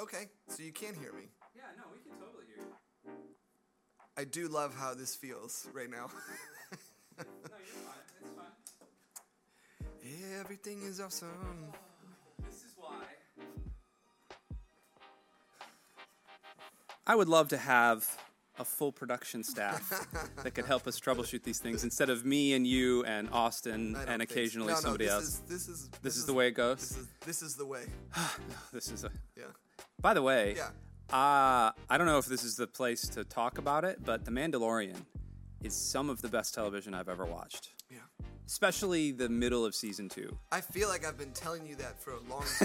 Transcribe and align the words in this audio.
Okay, 0.00 0.28
so 0.48 0.62
you 0.62 0.72
can 0.72 0.94
hear 0.94 1.12
me. 1.12 1.28
Yeah, 1.54 1.62
no, 1.76 1.84
we 1.92 1.98
can 1.98 2.18
totally 2.18 2.46
hear 2.46 2.64
you. 2.64 3.12
I 4.16 4.24
do 4.24 4.48
love 4.48 4.74
how 4.74 4.94
this 4.94 5.14
feels 5.14 5.68
right 5.74 5.90
now. 5.90 6.08
No, 7.18 7.24
you're 7.50 7.84
fine. 7.84 8.04
It's 8.22 8.30
fine. 10.00 10.40
Everything 10.40 10.80
is 10.84 11.00
awesome. 11.02 11.74
This 12.46 12.64
is 12.64 12.72
why. 12.78 13.04
I 17.06 17.14
would 17.14 17.28
love 17.28 17.48
to 17.48 17.58
have 17.58 18.08
a 18.60 18.64
full 18.64 18.92
production 18.92 19.42
staff 19.42 20.06
that 20.44 20.54
could 20.54 20.66
help 20.66 20.86
us 20.86 21.00
troubleshoot 21.00 21.42
these 21.42 21.58
things 21.58 21.82
instead 21.82 22.10
of 22.10 22.24
me 22.26 22.52
and 22.52 22.66
you 22.66 23.02
and 23.04 23.28
Austin 23.32 23.96
and 23.96 24.06
think 24.18 24.30
so. 24.30 24.34
occasionally 24.34 24.68
No, 24.68 24.74
no, 24.74 24.80
somebody 24.80 25.04
this 25.06 25.14
else. 25.14 25.24
Is, 25.24 25.40
this 25.48 25.68
is 25.68 25.88
this 26.02 26.16
is 26.16 26.26
the 26.26 26.34
way 26.34 26.48
it 26.48 26.52
goes. 26.52 26.78
This 26.80 26.96
is 26.98 27.06
this 27.26 27.42
is 27.42 27.56
the 27.56 27.66
way. 27.66 27.82
This 28.72 28.90
is 28.92 29.04
a. 29.04 29.10
Yeah. 29.36 29.44
By 30.00 30.14
the 30.14 30.22
way, 30.22 30.54
Yeah. 30.56 30.68
uh, 31.16 31.72
I 31.88 31.96
don't 31.98 32.06
know 32.06 32.18
if 32.18 32.26
this 32.26 32.44
is 32.44 32.56
the 32.56 32.66
place 32.66 33.02
to 33.08 33.24
talk 33.24 33.58
about 33.58 33.84
it, 33.84 34.04
but 34.04 34.24
The 34.24 34.30
Mandalorian 34.30 34.96
is 35.62 35.74
some 35.74 36.08
of 36.10 36.22
the 36.22 36.28
best 36.28 36.54
television 36.54 36.94
I've 36.94 37.08
ever 37.08 37.24
watched, 37.26 37.70
Yeah. 37.90 37.98
especially 38.46 39.12
the 39.12 39.28
middle 39.28 39.64
of 39.64 39.74
season 39.74 40.08
two. 40.08 40.38
I 40.52 40.60
feel 40.60 40.88
like 40.88 41.06
I've 41.06 41.18
been 41.18 41.32
telling 41.32 41.66
you 41.66 41.74
that 41.76 42.00
for 42.02 42.12
a 42.12 42.20
long 42.30 42.44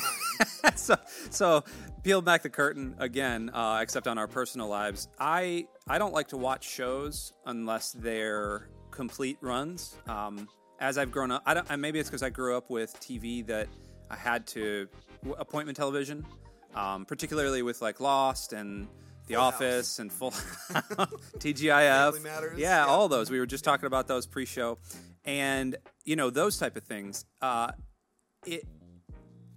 time. 0.63 0.77
so, 0.77 0.95
so 1.29 1.63
peel 2.03 2.21
back 2.21 2.43
the 2.43 2.49
curtain 2.49 2.95
again, 2.99 3.49
uh, 3.53 3.79
except 3.81 4.07
on 4.07 4.17
our 4.17 4.27
personal 4.27 4.67
lives. 4.69 5.07
I 5.19 5.67
I 5.87 5.97
don't 5.99 6.13
like 6.13 6.29
to 6.29 6.37
watch 6.37 6.67
shows 6.67 7.33
unless 7.45 7.91
they're 7.91 8.69
complete 8.89 9.37
runs. 9.41 9.95
Um, 10.07 10.49
as 10.79 10.97
I've 10.97 11.11
grown 11.11 11.31
up, 11.31 11.43
I 11.45 11.53
don't, 11.53 11.79
maybe 11.79 11.99
it's 11.99 12.09
because 12.09 12.23
I 12.23 12.29
grew 12.29 12.57
up 12.57 12.69
with 12.69 12.93
TV 12.99 13.45
that 13.47 13.67
I 14.09 14.15
had 14.15 14.47
to 14.47 14.87
appointment 15.37 15.77
television, 15.77 16.25
um, 16.73 17.05
particularly 17.05 17.61
with 17.61 17.81
like 17.81 17.99
Lost 17.99 18.53
and 18.53 18.87
The 19.27 19.35
Full 19.35 19.43
House. 19.43 19.53
Office 19.53 19.99
and 19.99 20.11
Full 20.11 20.31
TGIF. 21.37 22.23
Yeah, 22.57 22.57
yeah. 22.57 22.85
all 22.85 23.07
those. 23.07 23.29
We 23.29 23.39
were 23.39 23.45
just 23.45 23.63
talking 23.63 23.85
about 23.85 24.07
those 24.07 24.25
pre-show, 24.25 24.79
and 25.23 25.75
you 26.03 26.15
know 26.15 26.31
those 26.31 26.57
type 26.57 26.75
of 26.77 26.83
things. 26.83 27.25
Uh, 27.41 27.71
it 28.45 28.65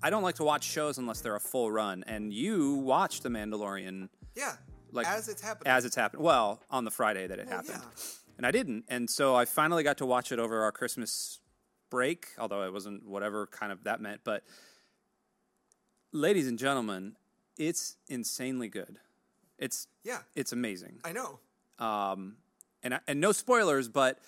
I 0.02 0.10
don't 0.10 0.22
like 0.22 0.36
to 0.36 0.44
watch 0.44 0.64
shows 0.64 0.98
unless 0.98 1.20
they're 1.22 1.36
a 1.36 1.40
full 1.40 1.72
run. 1.72 2.04
And 2.06 2.32
you 2.32 2.74
watched 2.74 3.22
The 3.22 3.30
Mandalorian 3.30 4.08
yeah. 4.36 4.52
Like 4.92 5.06
as 5.06 5.28
it's 5.28 5.40
happening. 5.42 5.72
as 5.72 5.84
it's 5.84 5.96
happened. 5.96 6.22
Well, 6.22 6.60
on 6.70 6.84
the 6.84 6.90
Friday 6.90 7.26
that 7.26 7.38
it 7.38 7.46
Well, 7.46 7.56
happened, 7.56 7.82
yeah. 7.82 8.02
and 8.36 8.46
I 8.46 8.50
didn't. 8.50 8.84
And 8.88 9.08
so 9.10 9.34
I 9.34 9.44
finally 9.44 9.82
got 9.82 9.98
to 9.98 10.06
watch 10.06 10.32
it 10.32 10.38
over 10.38 10.62
our 10.62 10.72
Christmas 10.72 11.40
break, 11.90 12.28
although 12.38 12.62
it 12.64 12.72
wasn't 12.72 13.06
whatever 13.06 13.46
kind 13.46 13.72
of 13.72 13.84
that 13.84 14.00
meant. 14.00 14.20
But, 14.24 14.44
ladies 16.12 16.46
and 16.48 16.58
gentlemen, 16.58 17.16
it's 17.56 17.96
insanely 18.08 18.68
good. 18.68 18.98
It's 19.58 19.86
yeah. 20.04 20.18
it's 20.36 20.52
amazing. 20.52 21.00
I 21.04 21.12
know. 21.12 21.38
Um, 21.78 22.36
and 22.82 22.94
I- 22.94 23.00
and 23.08 23.20
no 23.20 23.32
spoilers, 23.32 23.88
but 23.88 24.18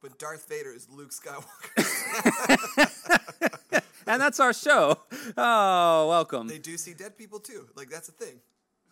But 0.00 0.18
Darth 0.18 0.48
Vader 0.48 0.72
is 0.72 0.88
Luke 0.88 1.10
Skywalker. 1.12 1.44
and 4.12 4.20
that's 4.20 4.40
our 4.40 4.52
show. 4.52 4.98
Oh, 5.36 6.06
welcome. 6.08 6.48
they 6.48 6.58
do 6.58 6.76
see 6.76 6.94
dead 6.94 7.16
people 7.16 7.38
too. 7.40 7.68
Like 7.76 7.88
that's 7.90 8.08
a 8.08 8.12
thing. 8.12 8.40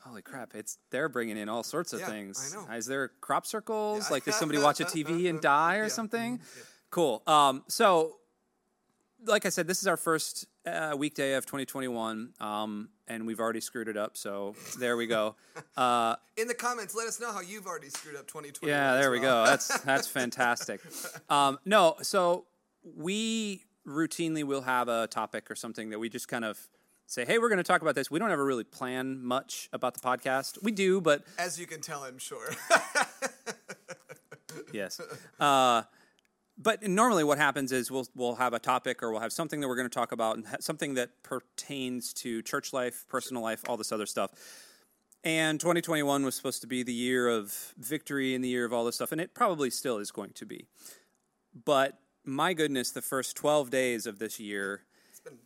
Holy 0.01 0.23
crap! 0.23 0.55
It's 0.55 0.79
they're 0.91 1.09
bringing 1.09 1.37
in 1.37 1.49
all 1.49 1.63
sorts 1.63 1.93
of 1.93 2.01
Yeah, 2.01 2.07
things. 2.07 2.55
I 2.57 2.71
know. 2.73 2.77
Is 2.77 2.87
there 2.87 3.09
crop 3.21 3.45
circles? 3.47 4.05
Yeah. 4.09 4.15
Like, 4.15 4.25
does 4.25 4.37
somebody 4.37 4.61
watch 4.61 4.81
a 4.81 4.85
TV 4.85 5.29
and 5.29 5.41
die 5.57 5.77
or 5.79 5.83
Yeah. 5.85 5.89
something? 5.89 6.41
Cool. 6.91 7.23
Um, 7.27 7.65
so, 7.69 8.17
like 9.27 9.45
I 9.45 9.49
said, 9.51 9.67
this 9.67 9.81
is 9.83 9.87
our 9.89 9.97
first 9.97 10.47
uh, 10.67 10.95
weekday 10.97 11.35
of 11.35 11.45
2021, 11.47 12.33
um, 12.41 12.89
and 13.09 13.27
we've 13.27 13.41
already 13.41 13.61
screwed 13.61 13.89
it 13.89 13.97
up. 13.97 14.17
So 14.17 14.55
there 14.79 14.97
we 14.97 15.07
go. 15.07 15.35
Uh, 15.77 16.17
In 16.37 16.49
the 16.49 16.55
comments, 16.55 16.95
let 16.95 17.07
us 17.09 17.21
know 17.21 17.33
how 17.33 17.41
you've 17.41 17.67
already 17.67 17.89
screwed 17.89 18.17
up 18.17 18.27
2020. 18.29 18.71
yeah, 18.71 18.95
there 18.95 19.11
we 19.11 19.19
go. 19.21 19.45
That's 19.45 19.79
that's 19.81 20.07
fantastic. 20.09 20.81
Um, 21.29 21.59
no, 21.65 21.97
so 22.03 22.47
we 22.97 23.65
routinely 23.89 24.45
we'll 24.45 24.63
have 24.63 24.89
a 24.89 25.07
topic 25.07 25.51
or 25.51 25.55
something 25.55 25.91
that 25.91 25.99
we 25.99 26.09
just 26.09 26.29
kind 26.29 26.45
of 26.45 26.59
say, 27.07 27.25
"Hey, 27.25 27.39
we're 27.39 27.49
going 27.49 27.59
to 27.59 27.65
talk 27.65 27.83
about 27.83 27.95
this." 27.95 28.11
We 28.11 28.19
don't 28.19 28.31
ever 28.31 28.45
really 28.45 28.65
plan 28.65 29.23
much 29.25 29.69
about 29.73 29.95
the 29.95 30.01
podcast. 30.01 30.63
We 30.63 30.73
do, 30.73 31.01
but 31.01 31.25
As 31.39 31.59
you 31.59 31.67
can 31.67 31.81
tell, 31.81 32.05
I'm 32.05 32.19
sure. 32.19 32.51
yes. 34.73 35.01
Uh, 35.41 35.83
but 36.61 36.83
normally, 36.83 37.25
what 37.25 37.39
happens 37.39 37.73
is 37.73 37.91
we'll 37.91 38.07
we'll 38.15 38.35
have 38.37 38.53
a 38.53 38.59
topic 38.59 39.03
or 39.03 39.11
we'll 39.11 39.21
have 39.21 39.33
something 39.33 39.61
that 39.61 39.69
we're 39.69 39.77
going 39.77 39.89
to 39.89 39.95
talk 39.95 40.13
about 40.13 40.37
and 40.37 40.47
ha- 40.47 40.57
something 40.61 40.95
that 40.95 41.23
pertains 41.23 42.13
to 42.15 42.43
church 42.43 42.73
life, 42.73 43.07
personal 43.09 43.43
life, 43.43 43.63
all 43.69 43.77
this 43.77 43.93
other 43.93 44.07
stuff. 44.07 44.33
And 45.25 45.59
2021 45.59 46.25
was 46.25 46.37
supposed 46.37 46.61
to 46.61 46.69
be 46.69 46.85
the 46.85 46.93
year 46.93 47.29
of 47.29 47.75
victory 47.77 48.35
and 48.35 48.45
the 48.45 48.49
year 48.49 48.65
of 48.65 48.73
all 48.73 48.85
this 48.85 48.95
stuff, 48.97 49.13
and 49.13 49.21
it 49.21 49.35
probably 49.35 49.71
still 49.71 49.99
is 49.99 50.11
going 50.11 50.31
to 50.35 50.47
be. 50.47 50.67
But 51.65 51.99
my 52.29 52.53
goodness, 52.53 52.91
the 52.91 53.03
first 53.03 53.37
12 53.37 53.71
days 53.71 54.07
of 54.07 54.19
this 54.19 54.39
year 54.39 54.83
been 55.25 55.39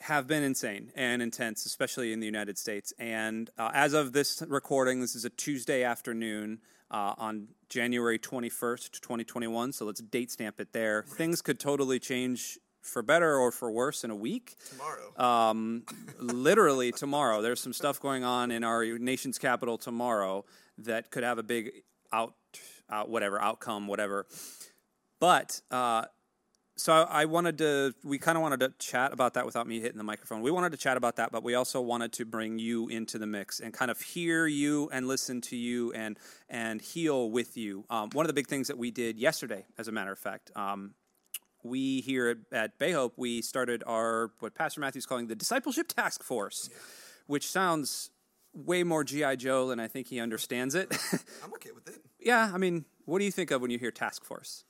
have 0.00 0.26
been 0.26 0.42
insane 0.42 0.90
and 0.96 1.22
intense, 1.22 1.66
especially 1.66 2.12
in 2.12 2.20
the 2.20 2.26
United 2.26 2.58
States. 2.58 2.92
And 2.98 3.50
uh, 3.58 3.70
as 3.74 3.92
of 3.92 4.12
this 4.12 4.42
recording, 4.48 5.00
this 5.00 5.14
is 5.14 5.24
a 5.24 5.30
Tuesday 5.30 5.84
afternoon 5.84 6.60
uh, 6.90 7.14
on 7.18 7.48
January 7.68 8.18
21st, 8.18 9.00
2021. 9.00 9.72
So 9.72 9.84
let's 9.84 10.00
date 10.00 10.30
stamp 10.30 10.60
it 10.60 10.72
there. 10.72 11.02
Things 11.02 11.42
could 11.42 11.60
totally 11.60 11.98
change 11.98 12.58
for 12.80 13.02
better 13.02 13.36
or 13.36 13.50
for 13.50 13.70
worse 13.70 14.02
in 14.02 14.10
a 14.10 14.16
week. 14.16 14.56
tomorrow. 14.70 15.50
Um, 15.50 15.84
literally 16.18 16.90
tomorrow. 16.92 17.42
There's 17.42 17.60
some 17.60 17.72
stuff 17.72 18.00
going 18.00 18.24
on 18.24 18.50
in 18.50 18.64
our 18.64 18.84
nation's 18.98 19.38
capital 19.38 19.76
tomorrow 19.76 20.44
that 20.78 21.10
could 21.10 21.22
have 21.22 21.38
a 21.38 21.42
big 21.42 21.70
out, 22.12 22.34
out 22.90 23.08
whatever 23.10 23.40
outcome, 23.40 23.86
whatever. 23.86 24.26
But 25.24 25.62
uh, 25.70 26.04
so 26.76 26.92
I, 26.92 27.24
wanted 27.24 27.56
to. 27.56 27.94
We 28.04 28.18
kind 28.18 28.36
of 28.36 28.42
wanted 28.42 28.60
to 28.60 28.74
chat 28.78 29.10
about 29.10 29.32
that 29.32 29.46
without 29.46 29.66
me 29.66 29.80
hitting 29.80 29.96
the 29.96 30.04
microphone. 30.04 30.42
We 30.42 30.50
wanted 30.50 30.72
to 30.72 30.76
chat 30.76 30.98
about 30.98 31.16
that, 31.16 31.32
but 31.32 31.42
we 31.42 31.54
also 31.54 31.80
wanted 31.80 32.12
to 32.12 32.26
bring 32.26 32.58
you 32.58 32.88
into 32.88 33.16
the 33.16 33.26
mix 33.26 33.58
and 33.58 33.72
kind 33.72 33.90
of 33.90 33.98
hear 34.02 34.46
you 34.46 34.90
and 34.92 35.08
listen 35.08 35.40
to 35.40 35.56
you 35.56 35.94
and 35.94 36.18
and 36.50 36.82
heal 36.82 37.30
with 37.30 37.56
you. 37.56 37.86
Um, 37.88 38.10
one 38.12 38.26
of 38.26 38.28
the 38.28 38.34
big 38.34 38.48
things 38.48 38.68
that 38.68 38.76
we 38.76 38.90
did 38.90 39.18
yesterday, 39.18 39.64
as 39.78 39.88
a 39.88 39.92
matter 39.92 40.12
of 40.12 40.18
fact. 40.18 40.50
Um, 40.54 40.92
we 41.62 42.02
here 42.02 42.28
at, 42.28 42.36
at 42.52 42.78
Bay 42.78 42.92
Hope, 42.92 43.14
we 43.16 43.40
started 43.40 43.82
our 43.86 44.30
what 44.40 44.54
Pastor 44.54 44.82
Matthew's 44.82 45.06
calling 45.06 45.28
the 45.28 45.34
discipleship 45.34 45.88
task 45.88 46.22
force, 46.22 46.68
which 47.26 47.48
sounds 47.48 48.10
way 48.52 48.82
more 48.82 49.04
GI 49.04 49.36
Joe 49.36 49.68
than 49.68 49.80
I 49.80 49.88
think 49.88 50.08
he 50.08 50.20
understands 50.20 50.74
it. 50.74 50.94
I'm 51.42 51.54
okay 51.54 51.70
with 51.74 51.88
it. 51.88 52.02
yeah, 52.20 52.50
I 52.52 52.58
mean, 52.58 52.84
what 53.06 53.20
do 53.20 53.24
you 53.24 53.32
think 53.32 53.52
of 53.52 53.62
when 53.62 53.70
you 53.70 53.78
hear 53.78 53.90
task 53.90 54.22
force? 54.22 54.64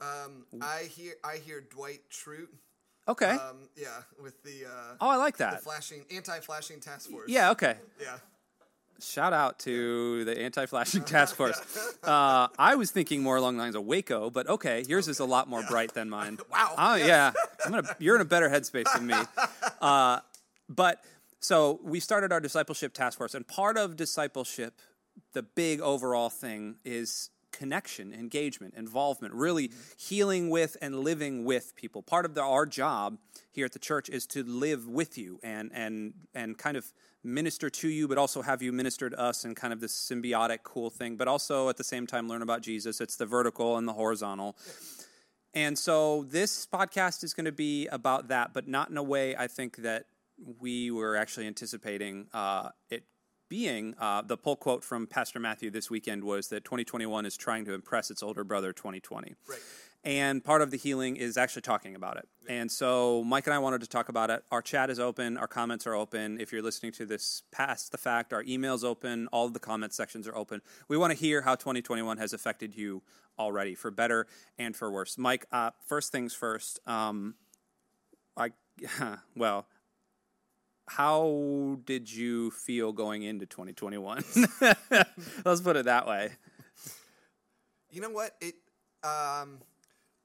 Um, 0.00 0.44
I 0.62 0.82
hear 0.84 1.14
I 1.24 1.36
hear 1.36 1.60
Dwight 1.60 2.00
Schrute. 2.10 2.48
Okay. 3.08 3.30
Um, 3.30 3.68
yeah, 3.76 3.88
with 4.22 4.42
the 4.42 4.66
uh, 4.66 4.94
oh, 5.00 5.08
I 5.08 5.16
like 5.16 5.36
the 5.38 5.44
that. 5.44 5.62
flashing 5.62 6.04
anti-flashing 6.14 6.80
task 6.80 7.10
force. 7.10 7.28
Yeah. 7.28 7.50
Okay. 7.52 7.76
Yeah. 8.00 8.18
Shout 9.00 9.32
out 9.32 9.60
to 9.60 10.24
the 10.24 10.36
anti-flashing 10.40 11.04
task 11.04 11.36
force. 11.36 11.60
Uh, 12.02 12.48
I 12.58 12.74
was 12.74 12.90
thinking 12.90 13.22
more 13.22 13.36
along 13.36 13.56
the 13.56 13.62
lines 13.62 13.76
of 13.76 13.84
Waco, 13.84 14.28
but 14.28 14.48
okay, 14.48 14.82
yours 14.88 15.06
is 15.06 15.20
a 15.20 15.24
lot 15.24 15.48
more 15.48 15.62
bright 15.62 15.94
than 15.94 16.10
mine. 16.10 16.36
Wow, 16.50 16.74
Oh 16.76 16.94
yes. 16.96 17.06
yeah, 17.06 17.32
I'm 17.64 17.70
gonna. 17.70 17.96
You're 18.00 18.16
in 18.16 18.20
a 18.22 18.24
better 18.24 18.48
headspace 18.50 18.92
than 18.92 19.06
me. 19.06 19.14
Uh, 19.80 20.18
but 20.68 21.04
so 21.38 21.78
we 21.84 22.00
started 22.00 22.32
our 22.32 22.40
discipleship 22.40 22.92
task 22.92 23.18
force, 23.18 23.34
and 23.34 23.46
part 23.46 23.76
of 23.78 23.94
discipleship, 23.96 24.80
the 25.32 25.44
big 25.44 25.80
overall 25.80 26.28
thing 26.28 26.76
is 26.84 27.30
connection, 27.52 28.12
engagement, 28.12 28.74
involvement, 28.76 29.34
really 29.34 29.70
healing 29.96 30.50
with 30.50 30.76
and 30.80 31.00
living 31.00 31.44
with 31.44 31.74
people. 31.76 32.02
Part 32.02 32.24
of 32.24 32.34
the, 32.34 32.42
our 32.42 32.66
job 32.66 33.18
here 33.50 33.64
at 33.64 33.72
the 33.72 33.78
church 33.78 34.08
is 34.08 34.26
to 34.28 34.42
live 34.42 34.86
with 34.86 35.18
you 35.18 35.40
and 35.42 35.70
and 35.74 36.14
and 36.34 36.56
kind 36.58 36.76
of 36.76 36.92
minister 37.24 37.68
to 37.68 37.88
you, 37.88 38.08
but 38.08 38.16
also 38.18 38.42
have 38.42 38.62
you 38.62 38.72
minister 38.72 39.10
to 39.10 39.18
us 39.18 39.44
and 39.44 39.56
kind 39.56 39.72
of 39.72 39.80
this 39.80 39.92
symbiotic, 39.92 40.62
cool 40.62 40.90
thing. 40.90 41.16
But 41.16 41.28
also 41.28 41.68
at 41.68 41.76
the 41.76 41.84
same 41.84 42.06
time 42.06 42.28
learn 42.28 42.42
about 42.42 42.62
Jesus. 42.62 43.00
It's 43.00 43.16
the 43.16 43.26
vertical 43.26 43.76
and 43.76 43.86
the 43.86 43.92
horizontal. 43.92 44.56
And 45.54 45.78
so 45.78 46.24
this 46.24 46.66
podcast 46.66 47.24
is 47.24 47.34
going 47.34 47.46
to 47.46 47.52
be 47.52 47.86
about 47.88 48.28
that, 48.28 48.52
but 48.52 48.68
not 48.68 48.90
in 48.90 48.96
a 48.96 49.02
way 49.02 49.34
I 49.34 49.46
think 49.46 49.78
that 49.78 50.06
we 50.60 50.90
were 50.90 51.16
actually 51.16 51.46
anticipating 51.46 52.28
uh, 52.32 52.70
it 52.90 53.04
being. 53.48 53.94
Uh, 53.98 54.22
the 54.22 54.36
pull 54.36 54.56
quote 54.56 54.84
from 54.84 55.06
Pastor 55.06 55.38
Matthew 55.38 55.70
this 55.70 55.90
weekend 55.90 56.24
was 56.24 56.48
that 56.48 56.64
2021 56.64 57.26
is 57.26 57.36
trying 57.36 57.64
to 57.64 57.74
impress 57.74 58.10
its 58.10 58.22
older 58.22 58.44
brother 58.44 58.72
2020. 58.72 59.34
Right. 59.48 59.58
And 60.04 60.44
part 60.44 60.62
of 60.62 60.70
the 60.70 60.76
healing 60.76 61.16
is 61.16 61.36
actually 61.36 61.62
talking 61.62 61.96
about 61.96 62.18
it. 62.18 62.28
And 62.48 62.70
so 62.70 63.24
Mike 63.24 63.46
and 63.46 63.54
I 63.54 63.58
wanted 63.58 63.80
to 63.80 63.88
talk 63.88 64.08
about 64.08 64.30
it. 64.30 64.44
Our 64.52 64.62
chat 64.62 64.90
is 64.90 65.00
open, 65.00 65.36
our 65.36 65.48
comments 65.48 65.86
are 65.86 65.94
open. 65.94 66.40
If 66.40 66.52
you're 66.52 66.62
listening 66.62 66.92
to 66.92 67.06
this 67.06 67.42
past 67.50 67.90
the 67.90 67.98
fact, 67.98 68.32
our 68.32 68.44
email's 68.46 68.84
open, 68.84 69.28
all 69.32 69.46
of 69.46 69.54
the 69.54 69.60
comment 69.60 69.92
sections 69.92 70.28
are 70.28 70.36
open. 70.36 70.62
We 70.86 70.96
want 70.96 71.12
to 71.12 71.18
hear 71.18 71.42
how 71.42 71.56
2021 71.56 72.16
has 72.18 72.32
affected 72.32 72.76
you 72.76 73.02
already, 73.38 73.74
for 73.74 73.90
better 73.90 74.26
and 74.56 74.74
for 74.74 74.90
worse. 74.90 75.18
Mike, 75.18 75.46
uh, 75.50 75.70
first 75.84 76.12
things 76.12 76.32
first. 76.32 76.80
Um, 76.86 77.34
I 78.36 78.50
well, 79.36 79.66
how 80.88 81.78
did 81.84 82.12
you 82.12 82.50
feel 82.50 82.92
going 82.92 83.22
into 83.22 83.46
2021? 83.46 84.24
Let's 85.44 85.60
put 85.60 85.76
it 85.76 85.84
that 85.84 86.06
way. 86.06 86.30
You 87.90 88.00
know 88.00 88.10
what? 88.10 88.32
It 88.40 88.54
um, 89.04 89.58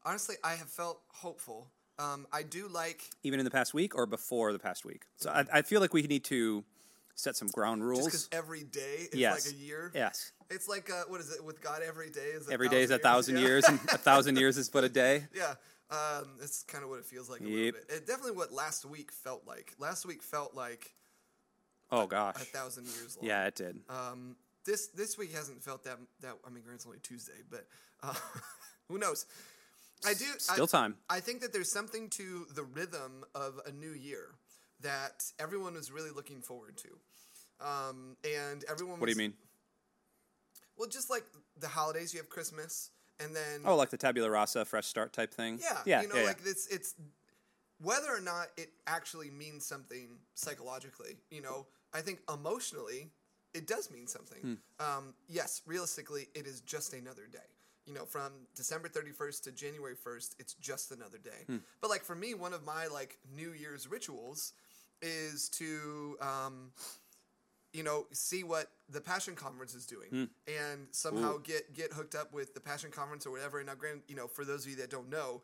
honestly, 0.05 0.35
I 0.43 0.53
have 0.55 0.69
felt 0.69 1.01
hopeful. 1.09 1.67
Um, 1.99 2.25
I 2.31 2.43
do 2.43 2.67
like 2.67 3.03
Even 3.23 3.39
in 3.39 3.45
the 3.45 3.51
past 3.51 3.73
week 3.73 3.95
or 3.95 4.05
before 4.05 4.51
the 4.51 4.59
past 4.59 4.83
week. 4.83 5.03
So 5.17 5.29
I, 5.29 5.45
I 5.53 5.61
feel 5.61 5.79
like 5.79 5.93
we 5.93 6.01
need 6.03 6.23
to 6.25 6.63
set 7.15 7.35
some 7.35 7.47
ground 7.49 7.81
just 7.81 7.87
rules. 7.87 8.05
because 8.05 8.29
every 8.31 8.63
day 8.63 9.07
is 9.11 9.15
yes. 9.15 9.45
like 9.45 9.55
a 9.55 9.57
year. 9.57 9.91
Yes. 9.93 10.31
It's 10.49 10.67
like 10.67 10.89
uh, 10.89 11.03
what 11.07 11.21
is 11.21 11.31
it 11.33 11.43
with 11.43 11.61
God? 11.61 11.81
Every 11.87 12.09
day 12.09 12.31
is 12.33 12.49
a 12.49 12.53
Every 12.53 12.69
day 12.69 12.81
is 12.83 12.91
a 12.91 12.97
thousand 12.97 13.37
Yeah. 13.37 13.41
years, 13.43 13.65
and 13.65 13.79
a 13.91 13.97
thousand 13.97 14.37
years 14.37 14.57
is 14.57 14.69
but 14.69 14.83
a 14.83 14.89
day. 14.89 15.25
Yeah, 15.35 15.53
um, 15.93 16.27
it's 16.41 16.63
kind 16.63 16.83
of 16.83 16.89
what 16.89 16.99
it 16.99 17.05
feels 17.05 17.29
like 17.29 17.41
a 17.41 17.43
Yep. 17.43 17.51
little 17.53 17.71
bit. 17.73 17.85
It 17.97 18.07
definitely 18.07 18.31
what 18.37 18.51
last 18.51 18.83
week 18.85 19.11
felt 19.11 19.45
like. 19.47 19.73
Last 19.77 20.05
week 20.05 20.23
felt 20.23 20.55
like 20.55 20.93
Oh 21.91 22.07
gosh. 22.07 22.35
a 22.37 22.39
thousand 22.39 22.85
years 22.87 23.15
long. 23.17 23.25
Yeah, 23.27 23.45
it 23.45 23.55
did. 23.55 23.79
Um, 23.89 24.35
this 24.65 24.87
this 24.87 25.17
week 25.17 25.33
hasn't 25.33 25.63
felt 25.63 25.83
that 25.83 25.99
that. 26.21 26.35
I 26.45 26.49
mean, 26.49 26.63
granted, 26.63 26.75
it's 26.75 26.85
only 26.85 26.99
Tuesday, 26.99 27.41
but 27.49 27.67
uh, 28.01 28.13
who 28.89 28.97
knows? 28.97 29.25
I 30.05 30.13
do. 30.13 30.25
Still 30.37 30.63
I, 30.65 30.67
time. 30.67 30.95
I 31.09 31.19
think 31.19 31.41
that 31.41 31.53
there's 31.53 31.71
something 31.71 32.09
to 32.11 32.45
the 32.55 32.63
rhythm 32.63 33.23
of 33.35 33.59
a 33.65 33.71
new 33.71 33.91
year 33.91 34.35
that 34.81 35.31
everyone 35.39 35.75
was 35.75 35.91
really 35.91 36.09
looking 36.11 36.41
forward 36.41 36.75
to, 36.77 37.65
um, 37.65 38.17
and 38.23 38.65
everyone. 38.69 38.99
What 38.99 39.05
do 39.05 39.11
you 39.11 39.17
mean? 39.17 39.33
Well, 40.77 40.89
just 40.89 41.09
like 41.09 41.23
the 41.59 41.67
holidays, 41.67 42.13
you 42.13 42.19
have 42.19 42.29
Christmas, 42.29 42.89
and 43.23 43.35
then 43.35 43.61
Oh, 43.65 43.75
like 43.75 43.89
the 43.89 43.97
tabula 43.97 44.29
rasa, 44.29 44.65
fresh 44.65 44.87
start 44.87 45.13
type 45.13 45.33
thing. 45.33 45.59
Yeah, 45.61 45.77
yeah, 45.85 46.01
you 46.01 46.07
know, 46.07 46.15
yeah, 46.15 46.21
yeah. 46.21 46.27
like 46.27 46.39
it's 46.45 46.67
it's 46.67 46.95
whether 47.81 48.07
or 48.07 48.21
not 48.21 48.47
it 48.57 48.69
actually 48.87 49.29
means 49.29 49.65
something 49.65 50.19
psychologically. 50.35 51.17
You 51.31 51.41
know, 51.41 51.67
I 51.93 52.01
think 52.01 52.19
emotionally 52.31 53.11
it 53.53 53.67
does 53.67 53.91
mean 53.91 54.07
something. 54.07 54.39
Hmm. 54.79 54.85
Um, 54.85 55.13
yes, 55.27 55.61
realistically, 55.65 56.27
it 56.33 56.47
is 56.47 56.61
just 56.61 56.93
another 56.93 57.27
day. 57.31 57.39
You 57.85 57.93
know, 57.93 58.05
from 58.05 58.31
December 58.55 58.87
thirty 58.87 59.11
first 59.11 59.43
to 59.45 59.51
January 59.51 59.95
first, 59.95 60.35
it's 60.39 60.53
just 60.55 60.91
another 60.91 61.17
day. 61.17 61.43
Hmm. 61.47 61.57
But 61.81 61.89
like 61.89 62.03
for 62.03 62.15
me, 62.15 62.33
one 62.33 62.53
of 62.53 62.65
my 62.65 62.87
like 62.87 63.17
New 63.35 63.51
Year's 63.51 63.87
rituals 63.87 64.53
is 65.01 65.49
to. 65.49 66.17
Um, 66.21 66.71
you 67.73 67.83
know, 67.83 68.05
see 68.11 68.43
what 68.43 68.69
the 68.89 69.01
Passion 69.01 69.35
Conference 69.35 69.73
is 69.73 69.85
doing, 69.85 70.09
Hmm. 70.09 70.23
and 70.47 70.87
somehow 70.91 71.37
get 71.37 71.73
get 71.73 71.91
hooked 71.93 72.15
up 72.15 72.31
with 72.31 72.53
the 72.53 72.59
Passion 72.59 72.91
Conference 72.91 73.25
or 73.25 73.31
whatever. 73.31 73.57
And 73.59 73.67
now, 73.67 73.75
granted, 73.75 74.03
you 74.07 74.15
know, 74.15 74.27
for 74.27 74.45
those 74.45 74.63
of 74.65 74.69
you 74.71 74.77
that 74.77 74.89
don't 74.89 75.09
know, 75.09 75.41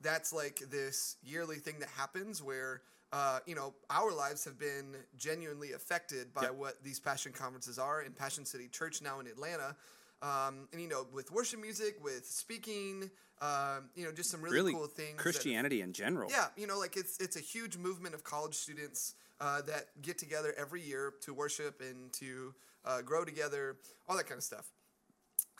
that's 0.00 0.32
like 0.32 0.58
this 0.70 1.16
yearly 1.22 1.56
thing 1.56 1.78
that 1.80 1.88
happens 1.90 2.42
where 2.42 2.82
uh, 3.12 3.40
you 3.46 3.54
know 3.54 3.74
our 3.90 4.12
lives 4.12 4.44
have 4.44 4.58
been 4.58 4.96
genuinely 5.16 5.72
affected 5.72 6.32
by 6.34 6.42
Yep. 6.42 6.54
what 6.54 6.84
these 6.84 7.00
Passion 7.00 7.32
Conferences 7.32 7.78
are 7.78 8.02
in 8.02 8.12
Passion 8.12 8.44
City 8.44 8.68
Church 8.68 9.00
now 9.02 9.20
in 9.20 9.26
Atlanta. 9.26 9.76
Um, 10.22 10.68
and 10.72 10.80
you 10.80 10.88
know, 10.88 11.06
with 11.12 11.32
worship 11.32 11.60
music, 11.60 11.96
with 12.02 12.24
speaking, 12.26 13.10
um, 13.40 13.90
you 13.96 14.04
know, 14.04 14.12
just 14.12 14.30
some 14.30 14.40
really, 14.40 14.56
really 14.56 14.72
cool 14.72 14.86
things. 14.86 15.16
that- 15.16 15.22
Christianity 15.22 15.80
in 15.80 15.92
general. 15.92 16.30
yeah, 16.30 16.48
you 16.56 16.66
know, 16.66 16.78
like 16.78 16.96
it's 16.96 17.16
it's 17.18 17.34
a 17.36 17.40
huge 17.40 17.76
movement 17.76 18.14
of 18.14 18.22
college 18.22 18.54
students 18.54 19.14
uh, 19.40 19.62
that 19.62 19.86
get 20.02 20.18
together 20.18 20.54
every 20.56 20.80
year 20.80 21.14
to 21.22 21.34
worship 21.34 21.80
and 21.80 22.12
to 22.14 22.54
uh, 22.84 23.02
grow 23.02 23.24
together, 23.24 23.76
all 24.08 24.16
that 24.16 24.26
kind 24.26 24.38
of 24.38 24.44
stuff. 24.44 24.66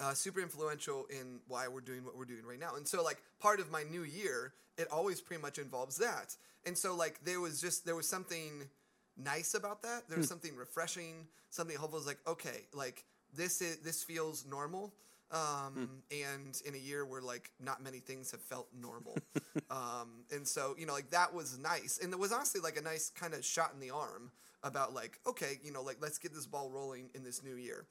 Uh, 0.00 0.14
super 0.14 0.40
influential 0.40 1.06
in 1.10 1.40
why 1.48 1.68
we're 1.68 1.80
doing 1.80 2.04
what 2.04 2.16
we're 2.16 2.24
doing 2.24 2.44
right 2.44 2.58
now. 2.58 2.76
And 2.76 2.86
so, 2.86 3.02
like, 3.02 3.22
part 3.40 3.60
of 3.60 3.70
my 3.70 3.82
new 3.82 4.02
year, 4.02 4.54
it 4.78 4.88
always 4.90 5.20
pretty 5.20 5.42
much 5.42 5.58
involves 5.58 5.96
that. 5.98 6.34
And 6.64 6.76
so, 6.76 6.94
like, 6.96 7.22
there 7.24 7.40
was 7.40 7.60
just 7.60 7.84
there 7.84 7.96
was 7.96 8.08
something 8.08 8.68
nice 9.16 9.54
about 9.54 9.82
that. 9.82 10.08
There 10.08 10.18
was 10.18 10.28
something 10.28 10.56
refreshing, 10.56 11.26
something 11.50 11.76
hopeful. 11.76 11.98
It's 11.98 12.06
like, 12.06 12.20
okay, 12.26 12.66
like 12.72 13.04
this 13.34 13.60
is 13.60 13.78
this 13.78 14.02
feels 14.02 14.44
normal. 14.46 14.92
Um, 15.32 15.88
and 16.10 16.60
in 16.66 16.74
a 16.74 16.78
year 16.78 17.06
where 17.06 17.22
like 17.22 17.50
not 17.58 17.82
many 17.82 18.00
things 18.00 18.30
have 18.32 18.42
felt 18.42 18.68
normal, 18.78 19.16
um, 19.70 20.24
and 20.30 20.46
so 20.46 20.74
you 20.78 20.84
know 20.84 20.92
like 20.92 21.10
that 21.10 21.32
was 21.32 21.58
nice, 21.58 21.98
and 22.02 22.12
it 22.12 22.18
was 22.18 22.32
honestly 22.32 22.60
like 22.60 22.76
a 22.76 22.82
nice 22.82 23.10
kind 23.10 23.32
of 23.32 23.42
shot 23.44 23.70
in 23.72 23.80
the 23.80 23.90
arm 23.90 24.30
about 24.62 24.92
like 24.94 25.18
okay 25.26 25.58
you 25.64 25.72
know 25.72 25.82
like 25.82 25.96
let's 26.00 26.18
get 26.18 26.34
this 26.34 26.46
ball 26.46 26.70
rolling 26.70 27.08
in 27.14 27.24
this 27.24 27.42
new 27.42 27.56
year. 27.56 27.86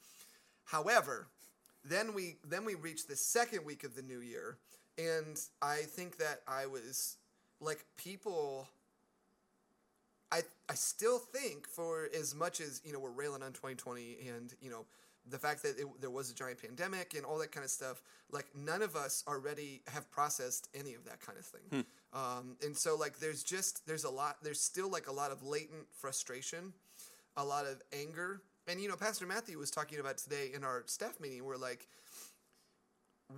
However, 0.64 1.26
then 1.84 2.14
we 2.14 2.36
then 2.48 2.64
we 2.64 2.76
reached 2.76 3.08
the 3.08 3.16
second 3.16 3.64
week 3.64 3.82
of 3.82 3.96
the 3.96 4.02
new 4.02 4.20
year, 4.20 4.58
and 4.96 5.40
I 5.60 5.78
think 5.78 6.18
that 6.18 6.42
I 6.46 6.66
was 6.66 7.16
like 7.60 7.84
people 7.96 8.68
I 10.32 10.42
I 10.68 10.74
still 10.74 11.18
think 11.18 11.68
for 11.68 12.08
as 12.18 12.34
much 12.34 12.60
as 12.60 12.80
you 12.84 12.92
know 12.92 12.98
we're 12.98 13.10
railing 13.10 13.42
on 13.42 13.52
2020 13.52 14.16
and 14.28 14.52
you 14.60 14.70
know 14.70 14.86
the 15.28 15.38
fact 15.38 15.62
that 15.62 15.78
it, 15.78 15.86
there 16.00 16.10
was 16.10 16.30
a 16.30 16.34
giant 16.34 16.60
pandemic 16.60 17.14
and 17.14 17.24
all 17.24 17.38
that 17.38 17.52
kind 17.52 17.64
of 17.64 17.70
stuff, 17.70 18.02
like 18.30 18.46
none 18.54 18.82
of 18.82 18.96
us 18.96 19.22
already 19.28 19.82
have 19.86 20.10
processed 20.10 20.68
any 20.74 20.94
of 20.94 21.04
that 21.04 21.20
kind 21.20 21.38
of 21.38 21.44
thing. 21.44 21.84
Um, 22.12 22.56
and 22.64 22.76
so 22.76 22.96
like 22.96 23.18
there's 23.18 23.42
just 23.42 23.86
there's 23.86 24.04
a 24.04 24.10
lot 24.10 24.36
there's 24.42 24.60
still 24.60 24.90
like 24.90 25.06
a 25.08 25.12
lot 25.12 25.30
of 25.30 25.42
latent 25.42 25.86
frustration, 25.92 26.72
a 27.36 27.44
lot 27.44 27.66
of 27.66 27.80
anger, 27.92 28.42
and 28.68 28.80
you 28.80 28.88
know 28.88 28.96
Pastor 28.96 29.26
Matthew 29.26 29.58
was 29.58 29.70
talking 29.70 29.98
about 29.98 30.18
today 30.18 30.50
in 30.54 30.64
our 30.64 30.82
staff 30.86 31.20
meeting 31.20 31.44
where 31.44 31.56
like 31.56 31.88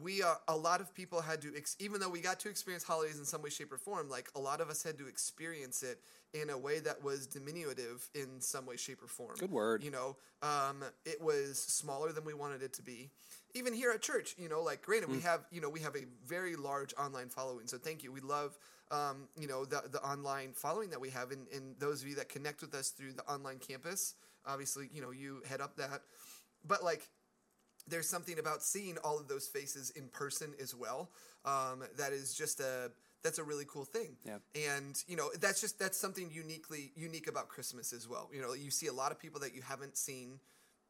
we 0.02 0.22
are 0.22 0.38
a 0.48 0.56
lot 0.56 0.80
of 0.80 0.94
people 0.94 1.20
had 1.20 1.42
to 1.42 1.52
ex- 1.56 1.76
even 1.78 2.00
though 2.00 2.08
we 2.08 2.20
got 2.20 2.40
to 2.40 2.48
experience 2.48 2.84
holidays 2.84 3.18
in 3.18 3.24
some 3.24 3.42
way 3.42 3.50
shape 3.50 3.72
or 3.72 3.78
form 3.78 4.08
like 4.08 4.28
a 4.34 4.40
lot 4.40 4.60
of 4.60 4.70
us 4.70 4.82
had 4.82 4.98
to 4.98 5.06
experience 5.06 5.82
it 5.82 6.00
in 6.32 6.50
a 6.50 6.58
way 6.58 6.80
that 6.80 7.02
was 7.02 7.26
diminutive 7.26 8.08
in 8.14 8.40
some 8.40 8.66
way 8.66 8.76
shape 8.76 9.02
or 9.02 9.06
form. 9.06 9.36
Good 9.38 9.50
word. 9.50 9.82
you 9.82 9.90
know 9.90 10.16
um, 10.42 10.84
it 11.04 11.20
was 11.22 11.58
smaller 11.58 12.12
than 12.12 12.24
we 12.24 12.34
wanted 12.34 12.62
it 12.62 12.74
to 12.74 12.82
be. 12.82 13.10
Even 13.54 13.72
here 13.72 13.90
at 13.90 14.02
church 14.02 14.34
you 14.38 14.48
know 14.48 14.62
like 14.62 14.82
granted 14.82 15.10
we 15.10 15.20
have 15.20 15.40
you 15.50 15.60
know 15.60 15.68
we 15.68 15.80
have 15.80 15.96
a 15.96 16.04
very 16.26 16.56
large 16.56 16.94
online 16.94 17.28
following 17.28 17.66
so 17.66 17.78
thank 17.78 18.02
you. 18.02 18.12
We 18.12 18.20
love 18.20 18.58
um, 18.90 19.28
you 19.38 19.48
know 19.48 19.64
the, 19.64 19.82
the 19.90 20.02
online 20.02 20.52
following 20.52 20.90
that 20.90 21.00
we 21.00 21.10
have 21.10 21.30
and, 21.30 21.46
and 21.54 21.74
those 21.78 22.02
of 22.02 22.08
you 22.08 22.14
that 22.16 22.28
connect 22.28 22.60
with 22.60 22.74
us 22.74 22.90
through 22.90 23.12
the 23.12 23.24
online 23.24 23.58
campus 23.58 24.14
obviously 24.46 24.88
you 24.92 25.00
know 25.02 25.10
you 25.10 25.42
head 25.48 25.60
up 25.60 25.76
that. 25.76 26.02
But 26.66 26.82
like 26.82 27.08
there's 27.88 28.08
something 28.08 28.38
about 28.38 28.62
seeing 28.62 28.96
all 29.04 29.18
of 29.18 29.28
those 29.28 29.46
faces 29.46 29.90
in 29.90 30.08
person 30.08 30.54
as 30.60 30.74
well 30.74 31.10
um, 31.44 31.82
that 31.96 32.12
is 32.12 32.34
just 32.34 32.60
a 32.60 32.90
that's 33.22 33.38
a 33.38 33.44
really 33.44 33.64
cool 33.66 33.84
thing. 33.86 34.16
Yeah. 34.24 34.38
and 34.54 35.02
you 35.06 35.16
know 35.16 35.30
that's 35.40 35.60
just 35.60 35.78
that's 35.78 35.98
something 35.98 36.30
uniquely 36.30 36.92
unique 36.94 37.26
about 37.26 37.48
christmas 37.48 37.92
as 37.92 38.08
well. 38.08 38.30
You 38.32 38.42
know 38.42 38.52
you 38.52 38.70
see 38.70 38.86
a 38.86 38.92
lot 38.92 39.12
of 39.12 39.18
people 39.18 39.40
that 39.40 39.54
you 39.54 39.62
haven't 39.62 39.96
seen 39.96 40.40